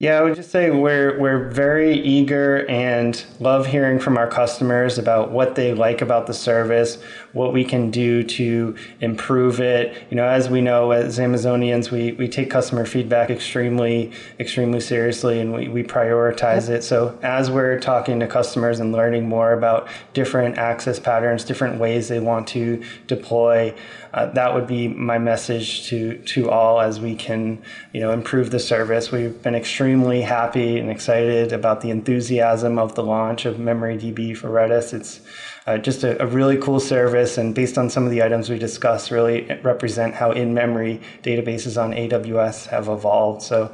Yeah, 0.00 0.18
I 0.18 0.22
would 0.22 0.34
just 0.34 0.50
say 0.50 0.70
we're 0.70 1.20
we're 1.20 1.50
very 1.50 1.92
eager 1.92 2.66
and 2.70 3.22
love 3.38 3.66
hearing 3.66 3.98
from 3.98 4.16
our 4.16 4.26
customers 4.26 4.96
about 4.96 5.30
what 5.30 5.56
they 5.56 5.74
like 5.74 6.00
about 6.00 6.26
the 6.26 6.32
service, 6.32 6.96
what 7.34 7.52
we 7.52 7.66
can 7.66 7.90
do 7.90 8.22
to 8.22 8.76
improve 9.02 9.60
it. 9.60 10.06
You 10.08 10.16
know, 10.16 10.24
as 10.26 10.48
we 10.48 10.62
know 10.62 10.92
as 10.92 11.18
Amazonians, 11.18 11.90
we, 11.90 12.12
we 12.12 12.28
take 12.28 12.48
customer 12.48 12.86
feedback 12.86 13.28
extremely, 13.28 14.10
extremely 14.38 14.80
seriously 14.80 15.38
and 15.38 15.52
we, 15.52 15.68
we 15.68 15.82
prioritize 15.82 16.70
it. 16.70 16.82
So 16.82 17.18
as 17.22 17.50
we're 17.50 17.78
talking 17.78 18.20
to 18.20 18.26
customers 18.26 18.80
and 18.80 18.92
learning 18.92 19.28
more 19.28 19.52
about 19.52 19.86
different 20.14 20.56
access 20.56 20.98
patterns, 20.98 21.44
different 21.44 21.78
ways 21.78 22.08
they 22.08 22.20
want 22.20 22.48
to 22.48 22.82
deploy, 23.06 23.74
uh, 24.14 24.26
that 24.32 24.54
would 24.54 24.66
be 24.66 24.88
my 24.88 25.18
message 25.18 25.86
to 25.88 26.16
to 26.24 26.50
all 26.50 26.80
as 26.80 26.98
we 26.98 27.14
can 27.14 27.62
you 27.92 28.00
know 28.00 28.12
improve 28.12 28.50
the 28.50 28.58
service. 28.58 29.12
We've 29.12 29.40
been 29.42 29.54
extremely 29.54 29.89
happy 30.22 30.78
and 30.78 30.90
excited 30.90 31.52
about 31.52 31.80
the 31.80 31.90
enthusiasm 31.90 32.78
of 32.78 32.94
the 32.94 33.02
launch 33.02 33.44
of 33.46 33.56
MemoryDB 33.56 34.36
for 34.36 34.48
Redis. 34.48 34.92
It's 34.92 35.20
uh, 35.66 35.78
just 35.78 36.04
a, 36.04 36.22
a 36.22 36.26
really 36.26 36.56
cool 36.56 36.80
service, 36.80 37.38
and 37.38 37.54
based 37.54 37.78
on 37.78 37.90
some 37.90 38.04
of 38.04 38.10
the 38.10 38.22
items 38.22 38.50
we 38.50 38.58
discussed, 38.58 39.10
really 39.10 39.46
represent 39.62 40.14
how 40.14 40.32
in-memory 40.32 41.00
databases 41.22 41.80
on 41.82 41.92
AWS 41.92 42.68
have 42.68 42.88
evolved. 42.88 43.42
So. 43.42 43.72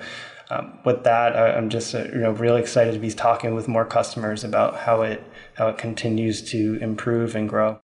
Um, 0.49 0.79
with 0.85 1.03
that, 1.03 1.35
I- 1.35 1.57
I'm 1.57 1.71
just 1.71 1.93
uh, 1.93 2.05
you 2.05 2.19
know 2.21 2.31
really 2.31 2.61
excited 2.61 2.95
to 2.95 3.01
be 3.01 3.11
talking 3.11 3.57
with 3.57 3.67
more 3.67 3.85
customers 3.85 4.45
about 4.45 4.77
how 4.77 5.03
it 5.03 5.21
how 5.55 5.67
it 5.67 5.77
continues 5.77 6.41
to 6.53 6.79
improve 6.81 7.35
and 7.35 7.49
grow. 7.49 7.81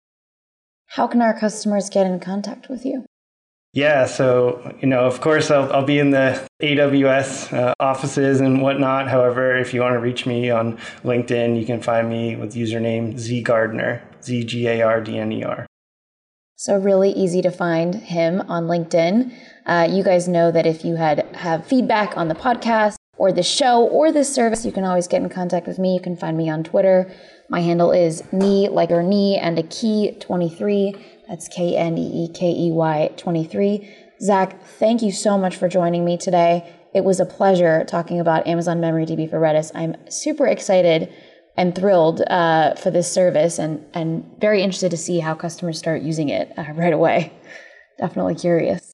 How 0.87 1.05
can 1.05 1.21
our 1.21 1.37
customers 1.37 1.87
get 1.87 2.07
in 2.07 2.19
contact 2.19 2.67
with 2.67 2.83
you? 2.83 3.05
Yeah, 3.73 4.05
so 4.05 4.75
you 4.81 4.87
know, 4.87 5.05
of 5.05 5.21
course, 5.21 5.51
I'll, 5.51 5.71
I'll 5.71 5.85
be 5.85 5.99
in 5.99 6.09
the 6.11 6.47
AWS 6.61 7.53
uh, 7.53 7.73
offices 7.79 8.39
and 8.39 8.61
whatnot. 8.61 9.07
However, 9.07 9.55
if 9.55 9.73
you 9.73 9.81
want 9.81 9.93
to 9.93 9.99
reach 9.99 10.25
me 10.25 10.49
on 10.49 10.77
LinkedIn, 11.03 11.59
you 11.59 11.65
can 11.65 11.81
find 11.81 12.09
me 12.09 12.35
with 12.35 12.55
username 12.55 13.13
zgardner, 13.15 14.01
Z 14.23 14.45
G 14.45 14.67
A 14.67 14.81
R 14.81 15.01
D 15.01 15.19
N 15.19 15.31
E 15.31 15.43
R. 15.43 15.67
So 16.55 16.75
really 16.75 17.11
easy 17.11 17.43
to 17.43 17.51
find 17.51 17.93
him 17.93 18.41
on 18.49 18.63
LinkedIn. 18.63 19.31
Uh, 19.67 19.87
you 19.91 20.03
guys 20.03 20.27
know 20.27 20.49
that 20.51 20.65
if 20.65 20.83
you 20.83 20.95
had 20.95 21.27
have 21.35 21.67
feedback 21.67 22.17
on 22.17 22.29
the 22.29 22.33
podcast 22.33 22.95
or 23.15 23.31
the 23.31 23.43
show 23.43 23.85
or 23.85 24.11
this 24.11 24.33
service, 24.33 24.65
you 24.65 24.71
can 24.71 24.83
always 24.83 25.07
get 25.07 25.21
in 25.21 25.29
contact 25.29 25.67
with 25.67 25.77
me. 25.77 25.93
You 25.93 25.99
can 25.99 26.15
find 26.15 26.35
me 26.35 26.49
on 26.49 26.63
Twitter. 26.63 27.11
My 27.49 27.59
handle 27.59 27.91
is 27.91 28.23
knee 28.31 28.69
like 28.69 28.89
your 28.89 29.03
knee 29.03 29.37
and 29.37 29.59
a 29.59 29.63
key 29.63 30.17
23. 30.19 30.95
That's 31.27 31.47
K 31.47 31.75
N 31.75 31.97
E 31.97 32.25
E 32.25 32.33
K 32.33 32.49
E 32.49 32.71
Y 32.71 33.11
23. 33.17 33.95
Zach, 34.21 34.63
thank 34.63 35.01
you 35.01 35.11
so 35.11 35.37
much 35.37 35.55
for 35.55 35.67
joining 35.67 36.03
me 36.03 36.17
today. 36.17 36.73
It 36.93 37.03
was 37.03 37.19
a 37.19 37.25
pleasure 37.25 37.83
talking 37.85 38.19
about 38.19 38.47
Amazon 38.47 38.79
MemoryDB 38.81 39.29
for 39.29 39.39
Redis. 39.39 39.71
I'm 39.75 39.95
super 40.09 40.47
excited 40.47 41.13
and 41.55 41.75
thrilled 41.75 42.21
uh, 42.27 42.75
for 42.75 42.91
this 42.91 43.11
service 43.11 43.59
and, 43.59 43.85
and 43.93 44.25
very 44.39 44.61
interested 44.61 44.91
to 44.91 44.97
see 44.97 45.19
how 45.19 45.35
customers 45.35 45.77
start 45.77 46.01
using 46.01 46.29
it 46.29 46.51
uh, 46.57 46.71
right 46.73 46.93
away. 46.93 47.33
definitely 47.99 48.35
curious. 48.35 48.93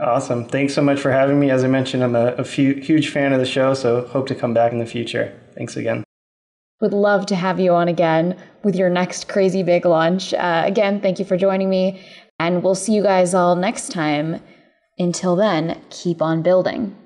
Awesome. 0.00 0.44
Thanks 0.46 0.74
so 0.74 0.82
much 0.82 1.00
for 1.00 1.10
having 1.10 1.40
me. 1.40 1.50
As 1.50 1.64
I 1.64 1.66
mentioned, 1.66 2.04
I'm 2.04 2.14
a, 2.14 2.28
a 2.34 2.44
few, 2.44 2.74
huge 2.74 3.10
fan 3.10 3.32
of 3.32 3.40
the 3.40 3.46
show, 3.46 3.74
so 3.74 4.06
hope 4.06 4.28
to 4.28 4.34
come 4.34 4.54
back 4.54 4.70
in 4.70 4.78
the 4.78 4.86
future. 4.86 5.38
Thanks 5.56 5.76
again. 5.76 6.04
Would 6.80 6.92
love 6.92 7.26
to 7.26 7.34
have 7.34 7.58
you 7.58 7.72
on 7.72 7.88
again 7.88 8.36
with 8.62 8.76
your 8.76 8.88
next 8.88 9.28
crazy 9.28 9.62
big 9.62 9.84
launch. 9.84 10.32
Uh, 10.32 10.62
again, 10.64 11.00
thank 11.00 11.18
you 11.18 11.24
for 11.24 11.36
joining 11.36 11.68
me, 11.68 12.00
and 12.38 12.62
we'll 12.62 12.76
see 12.76 12.92
you 12.92 13.02
guys 13.02 13.34
all 13.34 13.56
next 13.56 13.90
time. 13.90 14.40
Until 14.96 15.34
then, 15.34 15.80
keep 15.90 16.22
on 16.22 16.42
building. 16.42 16.96